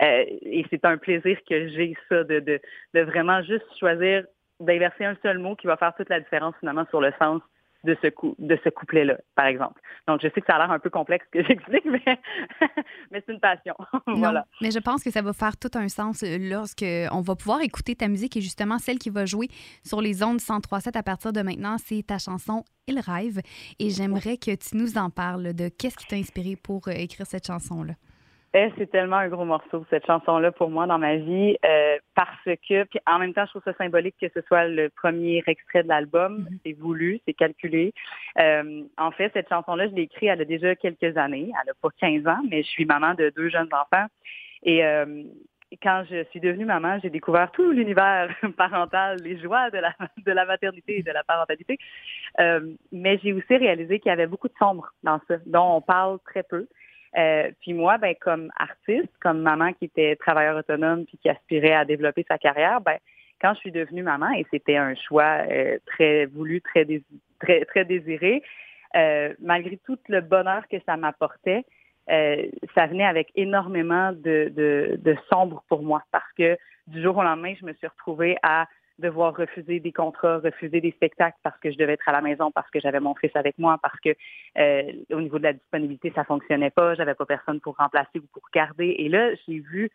euh, 0.03 0.25
et 0.43 0.67
c'est 0.71 0.85
un 0.85 0.99
plaisir 0.99 1.39
que 1.49 1.69
j'ai, 1.69 1.97
ça, 2.09 2.25
de, 2.25 2.41
de, 2.41 2.61
de 2.95 3.01
vraiment 3.01 3.43
juste 3.43 3.67
choisir 3.79 4.25
d'inverser 4.61 5.05
un 5.05 5.17
seul 5.23 5.39
mot 5.39 5.57
qui 5.57 5.67
va 5.67 5.77
faire 5.77 5.95
toute 5.97 6.09
la 6.09 6.21
différence 6.21 6.55
finalement 6.61 6.87
sur 6.91 7.01
le 7.01 7.13
sens 7.19 7.41
de 7.85 7.97
ce, 8.03 8.09
de 8.39 8.59
ce 8.65 8.69
couplet-là, 8.71 9.19
par 9.35 9.47
exemple. 9.47 9.81
Donc, 10.09 10.21
je 10.23 10.29
sais 10.29 10.41
que 10.41 10.47
ça 10.47 10.57
a 10.57 10.59
l'air 10.59 10.71
un 10.71 10.79
peu 10.79 10.91
complexe 10.91 11.27
que 11.31 11.43
j'explique, 11.47 11.85
mais, 11.85 12.03
mais 13.11 13.23
c'est 13.25 13.33
une 13.33 13.41
passion. 13.41 13.75
voilà. 14.07 14.47
mais 14.61 14.71
je 14.71 14.79
pense 14.79 15.03
que 15.03 15.11
ça 15.11 15.23
va 15.23 15.33
faire 15.33 15.57
tout 15.57 15.71
un 15.75 15.89
sens 15.89 16.23
euh, 16.23 16.39
lorsque 16.39 16.85
on 17.13 17.21
va 17.21 17.37
pouvoir 17.37 17.61
écouter 17.61 17.95
ta 17.95 18.09
musique 18.09 18.37
et 18.37 18.41
justement 18.41 18.79
celle 18.79 18.99
qui 18.99 19.11
va 19.11 19.27
jouer 19.27 19.49
sur 19.85 20.01
les 20.01 20.23
ondes 20.23 20.39
103.7 20.39 20.97
à 20.97 21.03
partir 21.03 21.33
de 21.33 21.43
maintenant, 21.43 21.77
c'est 21.79 22.03
ta 22.07 22.19
chanson 22.19 22.65
Il 22.87 22.99
rêve. 23.01 23.41
Et 23.79 23.91
j'aimerais 23.91 24.37
que 24.37 24.55
tu 24.55 24.77
nous 24.77 24.99
en 24.99 25.11
parles 25.11 25.55
de 25.55 25.69
qu'est-ce 25.69 25.97
qui 25.97 26.07
t'a 26.07 26.17
inspiré 26.17 26.57
pour 26.57 26.89
euh, 26.89 26.93
écrire 26.93 27.27
cette 27.27 27.47
chanson-là. 27.47 27.95
Eh, 28.57 28.71
c'est 28.79 28.89
tellement 28.89 29.17
un 29.17 29.29
gros 29.29 29.45
morceau, 29.45 29.85
cette 29.91 30.07
chanson-là, 30.07 30.53
pour 30.53 30.71
moi, 30.71 30.87
dans 30.87 30.99
ma 30.99 31.17
vie, 31.17 31.57
euh, 31.65 31.99
parce 32.15 32.45
que, 32.45 32.85
puis 32.85 33.01
en 33.05 33.19
même 33.19 33.35
temps, 33.35 33.45
je 33.47 33.51
trouve 33.51 33.65
ça 33.65 33.75
symbolique 33.75 34.15
que 34.21 34.29
ce 34.33 34.41
soit 34.43 34.69
le 34.69 34.91
premier 34.91 35.43
extrait 35.49 35.83
de 35.83 35.89
l'album. 35.89 36.39
Mm-hmm. 36.39 36.59
C'est 36.65 36.73
voulu, 36.75 37.21
c'est 37.27 37.35
calculé. 37.35 37.93
Euh, 38.39 38.85
en 38.97 39.11
fait, 39.11 39.33
cette 39.35 39.49
chanson-là, 39.49 39.89
je 39.89 39.95
l'ai 39.95 40.03
écrite, 40.03 40.29
elle 40.29 40.41
a 40.41 40.45
déjà 40.45 40.77
quelques 40.77 41.17
années. 41.17 41.51
Elle 41.51 41.67
n'a 41.67 41.75
pas 41.83 41.89
15 42.01 42.29
ans, 42.29 42.43
mais 42.49 42.63
je 42.63 42.69
suis 42.69 42.85
maman 42.85 43.15
de 43.15 43.33
deux 43.35 43.49
jeunes 43.49 43.71
enfants. 43.73 44.07
Et 44.63 44.85
euh, 44.85 45.25
quand 45.83 46.05
je 46.09 46.23
suis 46.31 46.39
devenue 46.39 46.65
maman, 46.65 47.01
j'ai 47.03 47.11
découvert 47.11 47.51
tout 47.51 47.73
l'univers 47.73 48.29
parental, 48.57 49.19
les 49.21 49.37
joies 49.37 49.71
de 49.71 49.79
la, 49.79 49.97
de 50.25 50.31
la 50.31 50.45
maternité 50.45 51.01
et 51.01 51.03
de 51.03 51.11
la 51.11 51.25
parentalité. 51.25 51.77
mais 52.93 53.19
j'ai 53.19 53.33
aussi 53.33 53.57
réalisé 53.57 53.99
qu'il 53.99 54.11
y 54.11 54.13
avait 54.13 54.29
beaucoup 54.29 54.47
de 54.47 54.55
sombre 54.61 54.93
dans 55.03 55.21
ça, 55.27 55.39
dont 55.45 55.79
on 55.79 55.81
parle 55.81 56.21
très 56.25 56.45
peu. 56.45 56.69
Euh, 57.17 57.51
puis 57.61 57.75
moi, 57.75 57.99
ben 57.99 58.15
comme 58.21 58.51
artiste, 58.57 59.13
comme 59.21 59.41
maman 59.41 59.73
qui 59.73 59.87
était 59.87 60.17
travailleur 60.17 60.57
autonome 60.57 61.05
puis 61.07 61.19
qui 61.19 61.29
aspirait 61.29 61.73
à 61.75 61.85
développer 61.85 62.25
sa 62.27 62.39
carrière, 62.39 62.81
ben 62.81 62.99
quand 63.41 63.55
je 63.55 63.61
suis 63.61 63.73
devenue 63.73 64.03
maman 64.03 64.31
et 64.33 64.47
c'était 64.51 64.77
un 64.77 64.95
choix 64.95 65.45
euh, 65.49 65.79
très 65.87 66.27
voulu, 66.27 66.61
très 66.61 66.87
très 67.41 67.65
très 67.67 67.85
désiré, 67.85 68.43
euh, 68.97 69.33
malgré 69.39 69.77
tout 69.79 69.99
le 70.09 70.21
bonheur 70.21 70.67
que 70.69 70.77
ça 70.87 70.97
m'apportait, 70.97 71.65
ça 72.07 72.87
venait 72.87 73.07
avec 73.07 73.31
énormément 73.35 74.13
de, 74.13 74.53
de, 74.55 74.99
de 74.99 75.17
sombre 75.33 75.65
pour 75.69 75.83
moi. 75.83 76.03
Parce 76.13 76.31
que 76.37 76.59
du 76.87 77.03
jour 77.03 77.17
au 77.17 77.23
lendemain, 77.23 77.55
je 77.59 77.65
me 77.65 77.73
suis 77.73 77.87
retrouvée 77.87 78.37
à 78.43 78.67
devoir 78.99 79.37
refuser 79.37 79.81
des 79.81 79.93
contrats, 79.93 80.39
refuser 80.39 80.81
des 80.81 80.93
spectacles 80.93 81.39
parce 81.43 81.59
que 81.59 81.71
je 81.71 81.79
devais 81.79 81.95
être 81.95 82.09
à 82.09 82.13
la 82.13 82.21
maison, 82.21 82.51
parce 82.51 82.71
que 82.71 82.81
j'avais 82.81 83.01
mon 83.01 83.15
fils 83.15 83.35
avec 83.35 83.59
moi, 83.59 83.79
parce 83.83 83.99
que 84.01 84.11
euh, 84.59 84.93
au 85.13 85.21
niveau 85.21 85.39
de 85.39 85.45
la 85.45 85.53
disponibilité, 85.53 86.13
ça 86.15 86.25
fonctionnait 86.25 86.71
pas, 86.71 86.95
j'avais 86.95 87.15
pas 87.15 87.27
personne 87.27 87.61
pour 87.61 87.77
remplacer 87.77 88.19
ou 88.19 88.27
pour 88.33 88.43
garder. 88.53 88.95
Et 88.99 89.09
là, 89.09 89.35
j'ai 89.47 89.59
vu 89.59 89.91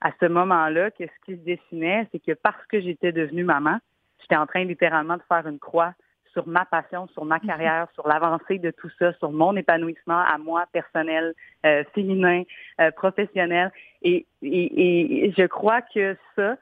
à 0.00 0.10
ce 0.20 0.26
moment-là 0.26 0.90
que 0.90 1.04
ce 1.04 1.24
qui 1.24 1.32
se 1.38 1.44
dessinait, 1.44 2.06
c'est 2.12 2.20
que 2.20 2.32
parce 2.32 2.64
que 2.66 2.80
j'étais 2.80 3.12
devenue 3.12 3.44
maman, 3.44 3.78
j'étais 4.20 4.36
en 4.36 4.46
train 4.46 4.64
littéralement 4.64 5.16
de 5.16 5.22
faire 5.28 5.46
une 5.46 5.58
croix 5.58 5.94
sur 6.34 6.46
ma 6.46 6.66
passion, 6.66 7.06
sur 7.08 7.24
ma 7.24 7.36
mhm. 7.36 7.46
carrière, 7.46 7.86
sur 7.94 8.06
l'avancée 8.06 8.58
de 8.58 8.70
tout 8.70 8.90
ça, 8.98 9.14
sur 9.14 9.32
mon 9.32 9.56
épanouissement 9.56 10.18
à 10.18 10.36
moi 10.36 10.66
personnel, 10.72 11.32
euh, 11.64 11.84
féminin, 11.94 12.42
euh, 12.80 12.90
professionnel. 12.90 13.72
Et, 14.02 14.26
et, 14.42 15.32
je 15.38 15.46
crois 15.46 15.80
que 15.80 16.16
ça 16.36 16.56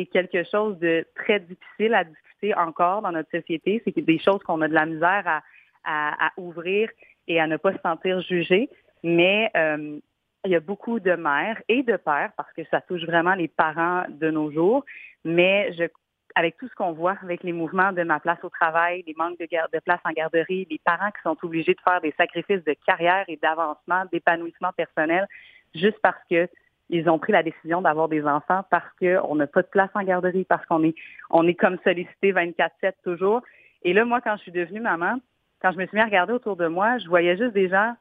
est 0.00 0.06
quelque 0.06 0.44
chose 0.44 0.78
de 0.78 1.06
très 1.14 1.40
difficile 1.40 1.94
à 1.94 2.04
discuter 2.04 2.54
encore 2.54 3.02
dans 3.02 3.12
notre 3.12 3.30
société. 3.30 3.82
C'est 3.84 3.98
des 3.98 4.18
choses 4.18 4.42
qu'on 4.42 4.60
a 4.62 4.68
de 4.68 4.74
la 4.74 4.86
misère 4.86 5.42
à, 5.84 6.30
ouvrir 6.36 6.88
et 7.28 7.40
à 7.40 7.46
ne 7.46 7.56
pas 7.56 7.72
se 7.72 7.80
sentir 7.80 8.20
jugé. 8.22 8.70
Mais 9.02 9.50
euh, 9.56 9.98
il 10.44 10.50
y 10.50 10.56
a 10.56 10.60
beaucoup 10.60 11.00
de 11.00 11.12
mères 11.12 11.60
et 11.68 11.82
de 11.82 11.96
pères, 11.96 12.32
parce 12.36 12.52
que 12.52 12.62
ça 12.70 12.80
touche 12.80 13.04
vraiment 13.04 13.34
les 13.34 13.48
parents 13.48 14.04
de 14.08 14.30
nos 14.30 14.50
jours, 14.50 14.84
mais 15.24 15.72
je 15.74 15.84
avec 16.36 16.56
tout 16.56 16.68
ce 16.68 16.74
qu'on 16.74 16.92
voit, 16.92 17.16
avec 17.22 17.42
les 17.44 17.52
mouvements 17.52 17.92
de 17.92 18.02
ma 18.02 18.18
place 18.18 18.42
au 18.42 18.48
travail, 18.48 19.04
les 19.06 19.14
manques 19.16 19.38
de, 19.38 19.44
de 19.44 19.78
place 19.80 20.00
en 20.04 20.10
garderie, 20.10 20.66
les 20.68 20.80
parents 20.84 21.10
qui 21.10 21.22
sont 21.22 21.36
obligés 21.42 21.74
de 21.74 21.80
faire 21.80 22.00
des 22.00 22.12
sacrifices 22.16 22.64
de 22.64 22.74
carrière 22.86 23.24
et 23.28 23.36
d'avancement, 23.36 24.04
d'épanouissement 24.10 24.72
personnel, 24.72 25.28
juste 25.74 25.98
parce 26.02 26.18
que 26.28 26.48
ils 26.90 27.08
ont 27.08 27.18
pris 27.18 27.32
la 27.32 27.42
décision 27.42 27.82
d'avoir 27.82 28.08
des 28.08 28.24
enfants 28.24 28.64
parce 28.70 28.88
qu'on 28.98 29.34
n'a 29.34 29.46
pas 29.46 29.62
de 29.62 29.68
place 29.68 29.90
en 29.94 30.02
garderie, 30.02 30.44
parce 30.44 30.64
qu'on 30.66 30.82
est, 30.84 30.94
on 31.30 31.46
est 31.46 31.54
comme 31.54 31.78
sollicité 31.84 32.32
24-7 32.32 32.92
toujours. 33.02 33.42
Et 33.82 33.92
là, 33.92 34.04
moi, 34.04 34.20
quand 34.20 34.36
je 34.36 34.42
suis 34.42 34.52
devenue 34.52 34.80
maman, 34.80 35.18
quand 35.60 35.72
je 35.72 35.78
me 35.78 35.86
suis 35.86 35.96
mis 35.96 36.02
à 36.02 36.06
regarder 36.06 36.32
autour 36.32 36.56
de 36.56 36.66
moi, 36.66 36.98
je 36.98 37.08
voyais 37.08 37.36
juste 37.36 37.54
des 37.54 37.68
gens 37.68 37.94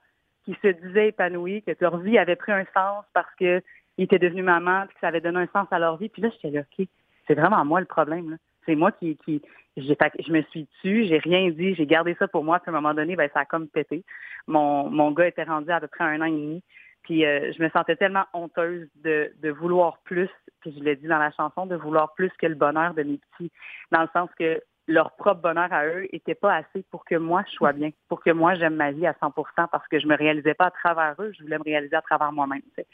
qui 0.46 0.56
se 0.62 0.68
disaient 0.68 1.10
épanouis, 1.10 1.62
que 1.64 1.72
leur 1.80 1.98
vie 1.98 2.18
avait 2.18 2.36
pris 2.36 2.52
un 2.52 2.66
sens 2.74 3.06
parce 3.14 3.34
qu'ils 3.36 3.62
étaient 3.98 4.20
devenus 4.20 4.44
maman, 4.44 4.86
que 4.88 4.94
ça 5.00 5.08
avait 5.08 5.22
donné 5.22 5.40
un 5.40 5.48
sens 5.48 5.68
à 5.72 5.80
leur 5.80 5.98
vie. 5.98 6.10
Puis 6.10 6.22
là, 6.22 6.30
j'étais 6.30 6.50
là, 6.50 6.62
OK, 6.62 6.88
c'est 7.28 7.36
vraiment 7.36 7.64
moi 7.64 7.80
le 7.80 7.86
problème. 7.86 8.38
C'est 8.66 8.76
moi 8.76 8.92
qui, 8.92 9.18
qui 9.26 9.42
je 9.78 10.32
me 10.32 10.42
suis 10.44 10.68
tue, 10.82 11.06
j'ai 11.06 11.18
rien 11.18 11.50
dit, 11.50 11.74
j'ai 11.76 11.86
gardé 11.86 12.16
ça 12.20 12.28
pour 12.28 12.44
moi. 12.44 12.60
Puis 12.60 12.70
à 12.70 12.74
un 12.74 12.80
moment 12.80 12.94
donné, 12.94 13.16
ben, 13.16 13.30
ça 13.34 13.42
a 13.42 13.46
comme 13.46 13.68
pété. 13.68 14.04
Mon, 14.48 14.90
mon 14.90 15.12
gars 15.12 15.28
était 15.28 15.44
rendu 15.44 15.72
à 15.72 15.80
peu 15.80 15.88
près 15.88 16.04
un 16.04 16.22
an 16.22 16.26
et 16.26 16.32
demi. 16.32 16.64
Puis 17.04 17.26
euh, 17.26 17.52
je 17.52 17.62
me 17.62 17.70
sentais 17.70 17.96
tellement 17.96 18.26
honteuse 18.34 18.88
de, 19.04 19.32
de 19.42 19.50
vouloir 19.50 20.00
plus, 20.04 20.30
puis 20.62 20.74
je 20.78 20.84
l'ai 20.84 20.96
dit 20.96 21.08
dans 21.08 21.20
la 21.20 21.32
chanson, 21.32 21.66
de 21.66 21.76
vouloir 21.76 22.14
plus 22.14 22.32
que 22.40 22.48
le 22.48 22.56
bonheur 22.56 22.94
de 22.94 23.04
mes 23.04 23.18
petits, 23.18 23.52
dans 23.92 24.02
le 24.02 24.10
sens 24.14 24.30
que 24.40 24.62
leur 24.88 25.16
propre 25.16 25.42
bonheur 25.42 25.72
à 25.72 25.86
eux 25.86 26.08
était 26.14 26.36
pas 26.36 26.56
assez 26.56 26.84
pour 26.92 27.06
que 27.06 27.16
moi 27.16 27.44
je 27.48 27.54
sois 27.54 27.74
bien, 27.74 27.92
pour 28.10 28.22
que 28.22 28.32
moi 28.32 28.56
j'aime 28.56 28.76
ma 28.76 28.92
vie 28.92 29.08
à 29.08 29.14
100% 29.14 29.34
parce 29.72 29.88
que 29.88 30.00
je 30.00 30.08
me 30.08 30.16
réalisais 30.16 30.54
pas 30.54 30.66
à 30.66 30.72
travers 30.72 31.16
eux, 31.20 31.32
je 31.38 31.44
voulais 31.44 31.58
me 31.58 31.64
réaliser 31.64 31.96
à 31.96 32.02
travers 32.02 32.32
moi-même. 32.32 32.62
Fait 32.76 32.86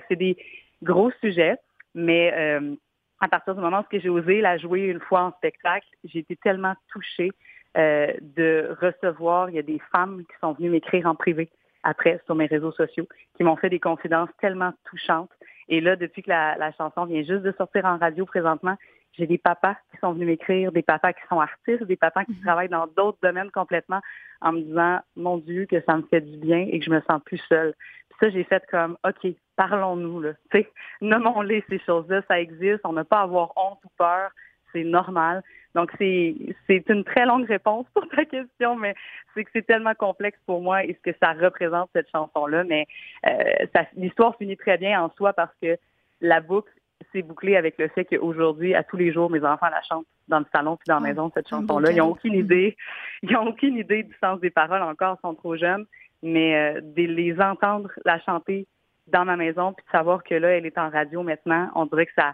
que 0.00 0.06
c'est 0.08 0.16
des 0.16 0.36
gros 0.82 1.10
sujets, 1.20 1.56
mais 1.94 2.32
euh, 2.34 2.74
à 3.20 3.28
partir 3.28 3.54
du 3.54 3.60
moment 3.60 3.80
où 3.80 3.98
j'ai 3.98 4.08
osé 4.08 4.40
la 4.40 4.58
jouer 4.58 4.82
une 4.82 5.00
fois 5.00 5.22
en 5.22 5.32
spectacle, 5.32 5.86
j'ai 6.04 6.20
été 6.20 6.36
tellement 6.36 6.74
touchée 6.88 7.30
euh, 7.76 8.12
de 8.20 8.74
recevoir, 8.80 9.50
il 9.50 9.56
y 9.56 9.58
a 9.58 9.62
des 9.62 9.80
femmes 9.92 10.24
qui 10.24 10.34
sont 10.40 10.52
venues 10.52 10.70
m'écrire 10.70 11.06
en 11.06 11.14
privé 11.14 11.50
après 11.84 12.20
sur 12.26 12.34
mes 12.34 12.46
réseaux 12.46 12.72
sociaux, 12.72 13.06
qui 13.36 13.44
m'ont 13.44 13.56
fait 13.56 13.70
des 13.70 13.80
confidences 13.80 14.30
tellement 14.40 14.72
touchantes. 14.90 15.30
Et 15.68 15.80
là, 15.80 15.96
depuis 15.96 16.22
que 16.22 16.30
la, 16.30 16.56
la 16.56 16.72
chanson 16.72 17.06
vient 17.06 17.22
juste 17.22 17.42
de 17.42 17.52
sortir 17.52 17.84
en 17.84 17.96
radio 17.98 18.26
présentement, 18.26 18.76
j'ai 19.16 19.26
des 19.26 19.38
papas 19.38 19.76
qui 19.90 19.98
sont 19.98 20.12
venus 20.12 20.26
m'écrire, 20.26 20.72
des 20.72 20.82
papas 20.82 21.12
qui 21.12 21.22
sont 21.28 21.40
artistes, 21.40 21.84
des 21.84 21.96
papas 21.96 22.24
qui 22.24 22.32
mhm. 22.32 22.42
travaillent 22.42 22.68
dans 22.68 22.86
d'autres 22.86 23.18
domaines 23.22 23.50
complètement 23.50 24.00
en 24.40 24.52
me 24.52 24.60
disant, 24.60 25.00
mon 25.16 25.38
Dieu, 25.38 25.66
que 25.66 25.80
ça 25.82 25.96
me 25.96 26.02
fait 26.02 26.20
du 26.20 26.36
bien 26.38 26.66
et 26.70 26.78
que 26.78 26.84
je 26.84 26.90
me 26.90 27.00
sens 27.02 27.22
plus 27.24 27.40
seule. 27.48 27.74
Puis 28.08 28.18
ça, 28.20 28.30
j'ai 28.30 28.44
fait 28.44 28.64
comme, 28.70 28.96
OK, 29.06 29.32
parlons-nous, 29.56 30.20
là. 30.20 30.32
Tu 30.50 30.58
sais, 30.58 30.72
nommons-les 31.00 31.64
ces 31.68 31.78
choses-là, 31.80 32.22
ça 32.28 32.40
existe, 32.40 32.80
on 32.84 32.92
n'a 32.92 33.04
pas 33.04 33.20
à 33.20 33.22
avoir 33.22 33.52
honte 33.56 33.78
ou 33.84 33.88
peur, 33.96 34.30
c'est 34.72 34.84
normal. 34.84 35.42
Donc, 35.74 35.90
c'est, 35.98 36.34
c'est 36.66 36.88
une 36.88 37.04
très 37.04 37.26
longue 37.26 37.46
réponse 37.46 37.86
pour 37.94 38.08
ta 38.08 38.24
question, 38.24 38.76
mais 38.76 38.94
c'est 39.34 39.44
que 39.44 39.50
c'est 39.52 39.66
tellement 39.66 39.94
complexe 39.94 40.38
pour 40.46 40.60
moi 40.60 40.84
et 40.84 40.94
ce 40.94 41.10
que 41.10 41.16
ça 41.20 41.32
représente, 41.32 41.90
cette 41.92 42.10
chanson-là. 42.10 42.64
Mais 42.64 42.86
euh, 43.26 43.66
l'histoire 43.96 44.36
finit 44.36 44.56
très 44.56 44.78
bien 44.78 45.02
en 45.02 45.10
soi 45.16 45.32
parce 45.32 45.54
que 45.60 45.76
la 46.20 46.40
boucle 46.40 46.70
c'est 47.12 47.22
bouclé 47.22 47.56
avec 47.56 47.78
le 47.78 47.88
fait 47.88 48.04
qu'aujourd'hui, 48.04 48.74
à 48.74 48.82
tous 48.82 48.96
les 48.96 49.12
jours, 49.12 49.30
mes 49.30 49.44
enfants 49.44 49.68
la 49.70 49.82
chantent 49.82 50.06
dans 50.28 50.40
le 50.40 50.46
salon 50.52 50.76
puis 50.76 50.86
dans 50.88 51.00
la 51.00 51.06
ah, 51.06 51.08
maison, 51.08 51.30
cette 51.32 51.48
chanson-là. 51.48 51.92
Ils 51.92 51.98
n'ont 51.98 52.10
aucune 52.10 52.34
idée. 52.34 52.76
Ils 53.22 53.32
n'ont 53.32 53.48
aucune 53.48 53.76
idée 53.76 54.02
du 54.02 54.14
sens 54.22 54.40
des 54.40 54.50
paroles 54.50 54.82
encore, 54.82 55.16
ils 55.18 55.26
sont 55.26 55.34
trop 55.34 55.56
jeunes. 55.56 55.86
Mais 56.22 56.56
euh, 56.56 56.80
de 56.80 57.02
les 57.02 57.38
entendre 57.40 57.90
la 58.04 58.18
chanter 58.20 58.66
dans 59.06 59.24
ma 59.24 59.36
maison, 59.36 59.72
puis 59.72 59.84
de 59.84 59.90
savoir 59.90 60.24
que 60.24 60.34
là, 60.34 60.48
elle 60.48 60.66
est 60.66 60.78
en 60.78 60.90
radio 60.90 61.22
maintenant, 61.22 61.70
on 61.74 61.86
dirait 61.86 62.06
que 62.06 62.12
ça, 62.16 62.32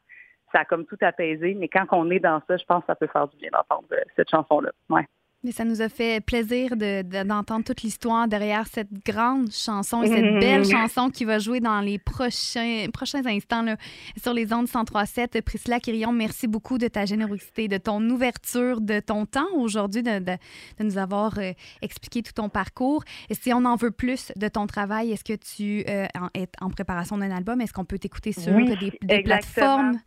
ça 0.53 0.61
a 0.61 0.65
comme 0.65 0.87
tout 0.87 0.99
apaisé. 1.01 1.55
Mais 1.55 1.69
quand 1.69 1.87
on 1.93 2.11
est 2.11 2.21
dans 2.21 2.41
ça, 2.47 2.57
je 2.57 2.65
pense 2.65 2.81
que 2.83 2.87
ça 2.87 2.95
peut 2.95 3.09
faire 3.13 3.29
du 3.29 3.37
bien 3.37 3.51
d'entendre 3.53 3.89
euh, 3.93 4.01
cette 4.17 4.31
chanson-là. 4.31 4.71
Ouais. 4.89 5.07
Mais 5.43 5.53
ça 5.53 5.65
nous 5.65 5.81
a 5.81 5.89
fait 5.89 6.23
plaisir 6.23 6.77
d'entendre 6.77 7.65
toute 7.65 7.81
l'histoire 7.81 8.29
derrière 8.29 8.67
cette 8.67 8.93
grande 9.07 9.51
chanson 9.51 10.03
et 10.03 10.09
cette 10.09 10.39
belle 10.39 10.67
chanson 10.67 11.09
qui 11.09 11.25
va 11.25 11.39
jouer 11.39 11.61
dans 11.61 11.81
les 11.81 11.99
prochains, 11.99 12.85
prochains 12.93 13.25
instants 13.25 13.63
là, 13.63 13.77
sur 14.23 14.35
les 14.35 14.53
ondes 14.53 14.67
103.7. 14.67 15.41
Priscilla 15.41 15.81
Quirion, 15.81 16.13
merci 16.13 16.47
beaucoup 16.47 16.77
de 16.77 16.89
ta 16.89 17.07
générosité, 17.07 17.69
de 17.69 17.79
ton 17.79 18.07
ouverture, 18.11 18.83
de 18.83 19.01
ton 19.01 19.25
temps 19.25 19.49
aujourd'hui, 19.55 20.03
de, 20.03 20.19
de, 20.19 20.37
nous 20.81 20.99
avoir 20.99 21.39
euh, 21.39 21.53
expliqué 21.81 22.23
tout 22.23 22.35
ton 22.35 22.51
parcours. 22.51 23.03
Et 23.31 23.35
si 23.35 23.51
on 23.55 23.65
en 23.65 23.77
veut 23.77 23.93
plus 23.93 24.33
de 24.37 24.49
ton 24.49 24.67
travail, 24.67 25.11
est-ce 25.11 25.25
que 25.25 25.33
tu 25.33 25.89
euh, 25.89 26.07
es 26.35 26.49
en 26.61 26.69
préparation 26.69 27.17
d'un 27.17 27.31
album? 27.31 27.63
Est-ce 27.63 27.73
qu'on 27.73 27.87
peut 27.87 27.99
t'écouter 27.99 28.33
sur 28.33 28.53
des, 28.53 28.93
des 29.01 29.23
plateformes? 29.23 30.01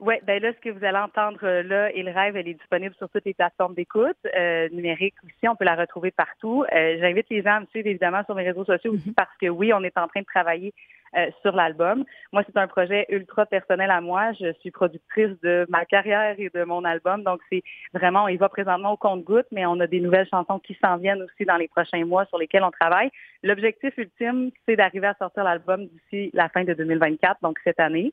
Oui, 0.00 0.14
ben 0.26 0.42
là, 0.42 0.50
ce 0.54 0.60
que 0.60 0.70
vous 0.70 0.82
allez 0.82 0.96
entendre 0.96 1.38
euh, 1.42 1.62
là, 1.62 1.92
et 1.92 2.02
le 2.02 2.10
rêve, 2.10 2.34
elle 2.34 2.48
est 2.48 2.54
disponible 2.54 2.94
sur 2.96 3.10
toutes 3.10 3.26
les 3.26 3.34
plateformes 3.34 3.74
d'écoute 3.74 4.16
euh, 4.34 4.66
numériques 4.70 5.14
aussi. 5.22 5.46
On 5.46 5.56
peut 5.56 5.66
la 5.66 5.76
retrouver 5.76 6.10
partout. 6.10 6.64
Euh, 6.72 6.96
j'invite 6.98 7.26
les 7.28 7.42
gens 7.42 7.56
à 7.56 7.60
me 7.60 7.66
suivre 7.66 7.86
évidemment 7.86 8.24
sur 8.24 8.34
mes 8.34 8.44
réseaux 8.44 8.64
sociaux 8.64 8.94
aussi 8.94 9.10
mhm. 9.10 9.14
parce 9.14 9.36
que 9.38 9.48
oui, 9.48 9.74
on 9.74 9.84
est 9.84 9.98
en 9.98 10.08
train 10.08 10.20
de 10.20 10.26
travailler 10.26 10.72
euh, 11.16 11.30
sur 11.42 11.52
l'album. 11.56 12.04
Moi, 12.32 12.42
c'est 12.46 12.56
un 12.56 12.68
projet 12.68 13.06
ultra 13.08 13.44
personnel 13.46 13.90
à 13.90 14.00
moi. 14.00 14.32
Je 14.38 14.52
suis 14.60 14.70
productrice 14.70 15.38
de 15.42 15.66
ma 15.68 15.84
carrière 15.84 16.36
et 16.38 16.50
de 16.54 16.64
mon 16.64 16.84
album. 16.84 17.24
Donc, 17.24 17.40
c'est 17.50 17.62
vraiment, 17.92 18.28
il 18.28 18.38
va 18.38 18.48
présentement 18.48 18.92
au 18.92 18.96
compte-goutte, 18.96 19.46
mais 19.50 19.66
on 19.66 19.80
a 19.80 19.86
des 19.86 20.00
nouvelles 20.00 20.28
chansons 20.28 20.60
qui 20.60 20.76
s'en 20.82 20.98
viennent 20.98 21.22
aussi 21.22 21.44
dans 21.44 21.56
les 21.56 21.68
prochains 21.68 22.04
mois 22.04 22.26
sur 22.26 22.38
lesquelles 22.38 22.62
on 22.62 22.70
travaille. 22.70 23.10
L'objectif 23.42 23.96
ultime, 23.96 24.50
c'est 24.66 24.76
d'arriver 24.76 25.08
à 25.08 25.14
sortir 25.14 25.44
l'album 25.44 25.86
d'ici 25.86 26.30
la 26.32 26.48
fin 26.48 26.64
de 26.64 26.74
2024, 26.74 27.40
donc 27.42 27.58
cette 27.64 27.80
année. 27.80 28.12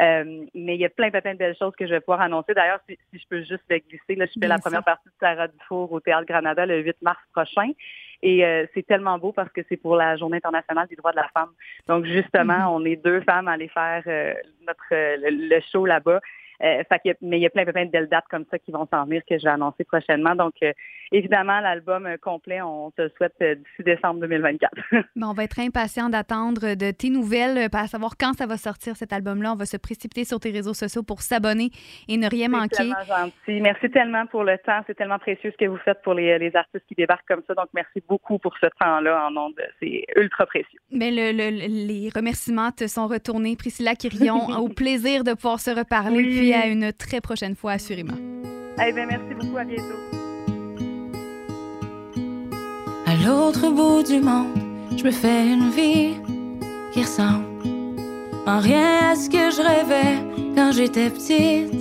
Euh, 0.00 0.44
mais 0.54 0.74
il 0.74 0.80
y 0.80 0.84
a 0.84 0.90
plein, 0.90 1.10
plein, 1.10 1.32
de 1.32 1.38
belles 1.38 1.56
choses 1.56 1.74
que 1.76 1.86
je 1.86 1.92
vais 1.92 2.00
pouvoir 2.00 2.20
annoncer. 2.20 2.52
D'ailleurs, 2.54 2.80
si, 2.88 2.98
je 3.12 3.26
peux 3.28 3.40
juste 3.40 3.64
le 3.68 3.78
glisser, 3.78 4.14
là, 4.14 4.26
je 4.26 4.38
fais 4.38 4.46
la 4.46 4.58
première 4.58 4.84
partie 4.84 5.08
de 5.08 5.14
Sarah 5.18 5.48
Dufour 5.48 5.90
au 5.90 6.00
Théâtre 6.00 6.26
Granada 6.26 6.66
le 6.66 6.80
8 6.80 7.00
mars 7.02 7.20
prochain. 7.32 7.70
Et 8.22 8.44
euh, 8.44 8.66
c'est 8.74 8.86
tellement 8.86 9.18
beau 9.18 9.32
parce 9.32 9.50
que 9.52 9.60
c'est 9.68 9.76
pour 9.76 9.96
la 9.96 10.16
Journée 10.16 10.38
internationale 10.38 10.86
des 10.88 10.96
droits 10.96 11.12
de 11.12 11.16
la 11.16 11.28
femme. 11.28 11.50
Donc 11.86 12.04
justement, 12.04 12.54
mm-hmm. 12.54 12.82
on 12.82 12.84
est 12.84 12.96
deux 12.96 13.20
femmes 13.20 13.48
à 13.48 13.52
aller 13.52 13.68
faire 13.68 14.02
euh, 14.06 14.34
notre 14.66 14.86
le 14.90 15.60
show 15.72 15.86
là-bas. 15.86 16.20
Euh, 16.62 16.82
mais 17.20 17.38
il 17.38 17.42
y 17.42 17.46
a 17.46 17.50
plein, 17.50 17.64
plein 17.64 17.84
de 17.84 17.90
belles 17.90 18.08
dates 18.08 18.24
comme 18.30 18.44
ça 18.50 18.58
qui 18.58 18.72
vont 18.72 18.86
s'en 18.90 19.04
venir 19.04 19.22
que 19.28 19.38
je 19.38 19.44
vais 19.44 19.50
annoncer 19.50 19.84
prochainement. 19.84 20.34
Donc, 20.34 20.54
euh, 20.62 20.72
évidemment, 21.12 21.60
l'album 21.60 22.06
euh, 22.06 22.16
complet, 22.16 22.60
on 22.62 22.90
te 22.90 23.02
le 23.02 23.12
souhaite 23.16 23.34
d'ici 23.40 23.82
décembre 23.84 24.20
2024. 24.20 24.72
on 25.22 25.32
va 25.32 25.44
être 25.44 25.58
impatient 25.60 26.08
d'attendre 26.08 26.74
de 26.74 26.90
tes 26.90 27.10
nouvelles, 27.10 27.68
à 27.72 27.86
savoir 27.86 28.16
quand 28.18 28.32
ça 28.34 28.46
va 28.46 28.56
sortir 28.56 28.96
cet 28.96 29.12
album-là. 29.12 29.52
On 29.52 29.56
va 29.56 29.66
se 29.66 29.76
précipiter 29.76 30.24
sur 30.24 30.40
tes 30.40 30.50
réseaux 30.50 30.74
sociaux 30.74 31.02
pour 31.02 31.20
s'abonner 31.20 31.70
et 32.08 32.16
ne 32.16 32.28
rien 32.28 32.48
manquer. 32.48 32.90
Gentil. 33.06 33.60
Merci 33.60 33.90
tellement 33.90 34.26
pour 34.26 34.44
le 34.44 34.56
temps. 34.58 34.80
C'est 34.86 34.94
tellement 34.94 35.18
précieux 35.18 35.52
ce 35.52 35.64
que 35.64 35.68
vous 35.68 35.78
faites 35.78 36.00
pour 36.02 36.14
les, 36.14 36.38
les, 36.38 36.54
artistes 36.56 36.84
qui 36.88 36.94
débarquent 36.94 37.28
comme 37.28 37.42
ça. 37.46 37.54
Donc, 37.54 37.66
merci 37.74 38.02
beaucoup 38.08 38.38
pour 38.38 38.56
ce 38.58 38.66
temps-là 38.80 39.28
en 39.28 39.36
ondes. 39.36 39.60
C'est 39.80 40.04
ultra 40.16 40.46
précieux. 40.46 40.80
Mais 40.90 41.10
le, 41.10 41.32
les 41.32 42.08
remerciements 42.14 42.70
te 42.72 42.86
sont 42.86 43.06
retournés. 43.06 43.56
Priscilla 43.56 43.94
Quirion, 43.94 44.48
au 44.58 44.68
plaisir 44.68 45.24
de 45.24 45.34
pouvoir 45.34 45.60
se 45.60 45.70
reparler 45.70 46.45
à 46.54 46.66
une 46.66 46.92
très 46.92 47.20
prochaine 47.20 47.54
fois, 47.56 47.72
assurément. 47.72 48.16
Eh 48.86 48.92
bien, 48.92 49.06
merci 49.06 49.34
beaucoup. 49.34 49.56
À 49.56 49.64
bientôt. 49.64 49.82
À 53.06 53.14
l'autre 53.24 53.70
bout 53.70 54.02
du 54.02 54.20
monde, 54.20 54.58
je 54.96 55.04
me 55.04 55.10
fais 55.10 55.46
une 55.46 55.70
vie 55.70 56.14
qui 56.92 57.02
ressemble 57.02 57.44
en 58.46 58.60
rien 58.60 59.10
à 59.10 59.16
ce 59.16 59.28
que 59.28 59.50
je 59.50 59.62
rêvais 59.62 60.54
quand 60.54 60.72
j'étais 60.72 61.10
petite. 61.10 61.72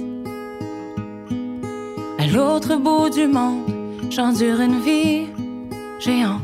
À 2.20 2.28
l'autre 2.28 2.76
bout 2.78 3.10
du 3.10 3.28
monde, 3.28 3.72
j'endure 4.10 4.60
une 4.62 4.80
vie 4.82 5.28
géante 6.00 6.42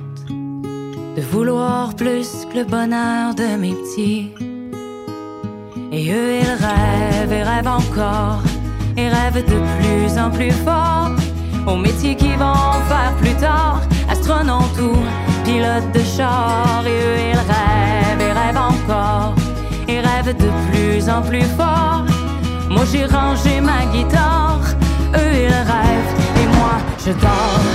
de 1.15 1.21
vouloir 1.21 1.95
plus 1.95 2.45
que 2.51 2.59
le 2.59 2.63
bonheur 2.65 3.35
de 3.35 3.57
mes 3.57 3.73
petits. 3.73 4.31
Et 5.93 6.09
eux, 6.09 6.39
ils 6.39 6.65
rêvent 6.65 7.33
et 7.33 7.43
rêvent 7.43 7.67
encore, 7.67 8.41
et 8.95 9.09
rêvent 9.09 9.45
de 9.45 9.59
plus 9.77 10.17
en 10.17 10.29
plus 10.29 10.51
fort 10.51 11.11
au 11.67 11.75
métier 11.75 12.15
qu'ils 12.15 12.37
vont 12.37 12.71
faire 12.87 13.13
plus 13.19 13.35
tard, 13.35 13.81
astronaute 14.09 14.79
ou 14.79 14.95
pilote 15.43 15.91
de 15.93 15.99
char. 15.99 16.81
Et 16.85 16.91
eux, 16.91 17.19
ils 17.31 17.43
rêvent 17.51 18.21
et 18.21 18.31
rêvent 18.31 18.57
encore, 18.57 19.35
et 19.89 19.99
rêvent 19.99 20.37
de 20.37 20.49
plus 20.71 21.09
en 21.09 21.21
plus 21.21 21.43
fort. 21.57 22.05
Moi 22.69 22.83
j'ai 22.89 23.05
rangé 23.05 23.59
ma 23.59 23.85
guitare, 23.91 24.61
eux 25.13 25.33
ils 25.33 25.61
rêvent 25.73 26.15
et 26.41 26.47
moi 26.55 26.75
je 27.05 27.11
dors. 27.11 27.65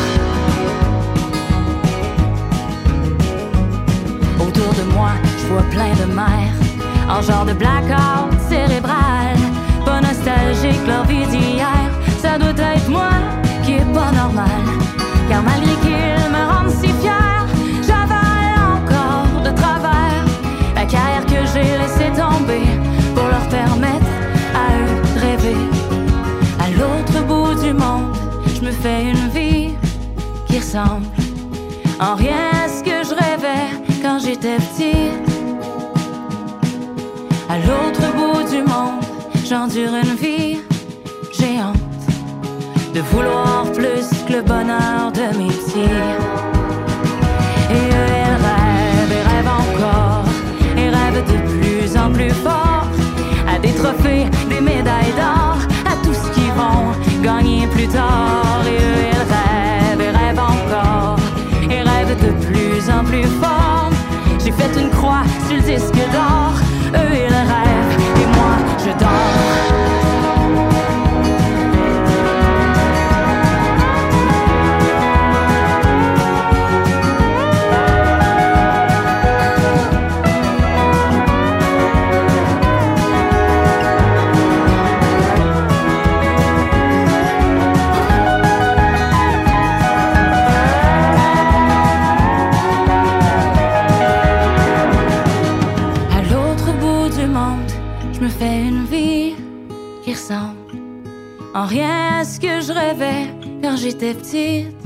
Autour 4.41 4.73
de 4.73 4.91
moi, 4.95 5.11
je 5.39 5.53
vois 5.53 5.63
plein 5.71 5.93
de 6.01 6.15
mères 6.15 6.66
en 7.09 7.23
genre 7.23 7.45
de 7.45 7.53
blackout 7.53 8.33
cérébral. 8.49 9.37
Pas 9.85 10.01
nostalgique 10.01 10.87
leur 10.87 11.05
vie 11.05 11.27
d'hier, 11.27 11.91
ça 12.21 12.39
doit 12.39 12.51
être 12.51 12.89
moi 12.89 13.11
qui 13.65 13.75
est 13.75 13.93
pas 13.95 14.11
normal. 14.13 14.63
Car 15.29 15.43
malgré 15.43 15.75
qu'ils 15.83 16.31
me 16.35 16.43
rendent 16.51 16.75
si 16.81 16.89
fier, 17.01 17.47
j'avais 17.87 18.51
encore 18.75 19.43
de 19.43 19.51
travers 19.61 20.25
la 20.75 20.85
carrière 20.85 21.27
que 21.27 21.41
j'ai 21.53 21.79
laissé 21.83 22.07
tomber 22.21 22.67
pour 23.15 23.29
leur 23.29 23.47
permettre 23.49 24.07
à 26.59 26.71
l'autre 26.71 27.25
bout 27.27 27.55
du 27.63 27.73
monde, 27.73 28.15
je 28.55 28.65
me 28.65 28.73
fais 28.73 29.11
une 29.11 29.29
vie 29.29 29.75
qui 30.47 30.59
ressemble 30.59 31.07
en 32.01 32.15
rien 32.15 32.51
à 32.65 32.69
ce 32.69 32.83
que 32.83 33.05
je 33.09 33.15
rêvais 33.15 34.03
quand 34.03 34.19
j'étais 34.19 34.57
petite. 34.57 35.26
À 37.57 37.59
l'autre 37.61 38.13
bout 38.15 38.43
du 38.51 38.59
monde, 38.59 39.03
j'endure 39.47 39.95
une 39.95 40.15
vie 40.17 40.59
géante 41.33 41.79
de 42.95 43.01
vouloir 43.01 43.65
plus 43.73 44.11
que 44.27 44.33
le 44.35 44.43
bonheur 44.43 45.11
de 45.11 45.39
mes 45.39 45.49
petits. 45.49 46.36
Quand 103.63 103.77
j'étais 103.77 104.15
petite. 104.15 104.77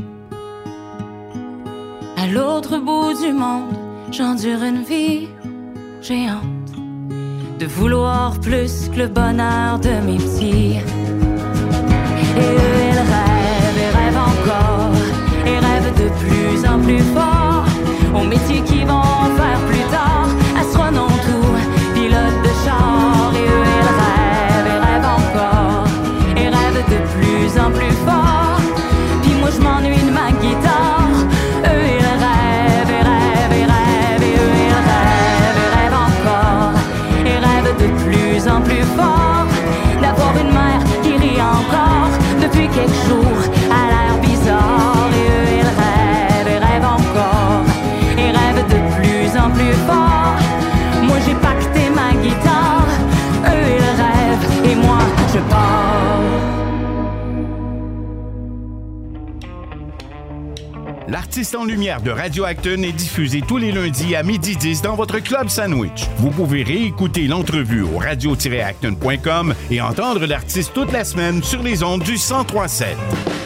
À 2.17 2.27
l'autre 2.27 2.79
bout 2.79 3.13
du 3.23 3.33
monde, 3.33 3.75
j'endure 4.11 4.63
une 4.63 4.83
vie 4.83 5.29
géante 6.01 6.45
de 7.59 7.67
vouloir 7.67 8.39
plus 8.41 8.89
que 8.89 9.01
le 9.01 9.09
bonheur 9.09 9.79
de 9.81 9.91
mes 10.07 10.17
petits. 10.17 10.79
Et 12.37 12.51
eux, 12.59 12.81
ils 12.91 13.03
rêvent 13.13 13.81
et 13.85 13.91
rêvent 13.99 14.25
encore 14.33 14.93
et 15.47 15.59
rêvent 15.59 15.95
de 16.03 16.09
plus 16.23 16.69
en 16.69 16.79
plus 16.79 17.03
fort 17.15 17.67
au 18.15 18.25
métier 18.25 18.63
qu'ils 18.63 18.87
vont 18.87 19.03
faire 19.37 19.61
plus 19.69 19.90
lumière 61.81 62.03
de 62.03 62.11
Radio 62.11 62.45
Acton 62.45 62.83
est 62.83 62.93
diffusé 62.93 63.41
tous 63.41 63.57
les 63.57 63.73
lundis 63.73 64.15
à 64.15 64.23
midi 64.23 64.55
10 64.55 64.83
dans 64.83 64.97
votre 64.97 65.19
club 65.19 65.49
sandwich. 65.49 66.09
Vous 66.19 66.29
pouvez 66.29 66.63
réécouter 66.63 67.27
l'entrevue 67.27 67.85
au 67.85 67.97
radio-acton.com 67.97 69.55
et 69.71 69.81
entendre 69.81 70.27
l'artiste 70.27 70.75
toute 70.75 70.93
la 70.93 71.05
semaine 71.05 71.43
sur 71.43 71.63
les 71.63 71.83
ondes 71.83 72.03
du 72.03 72.19
1037. 72.19 73.40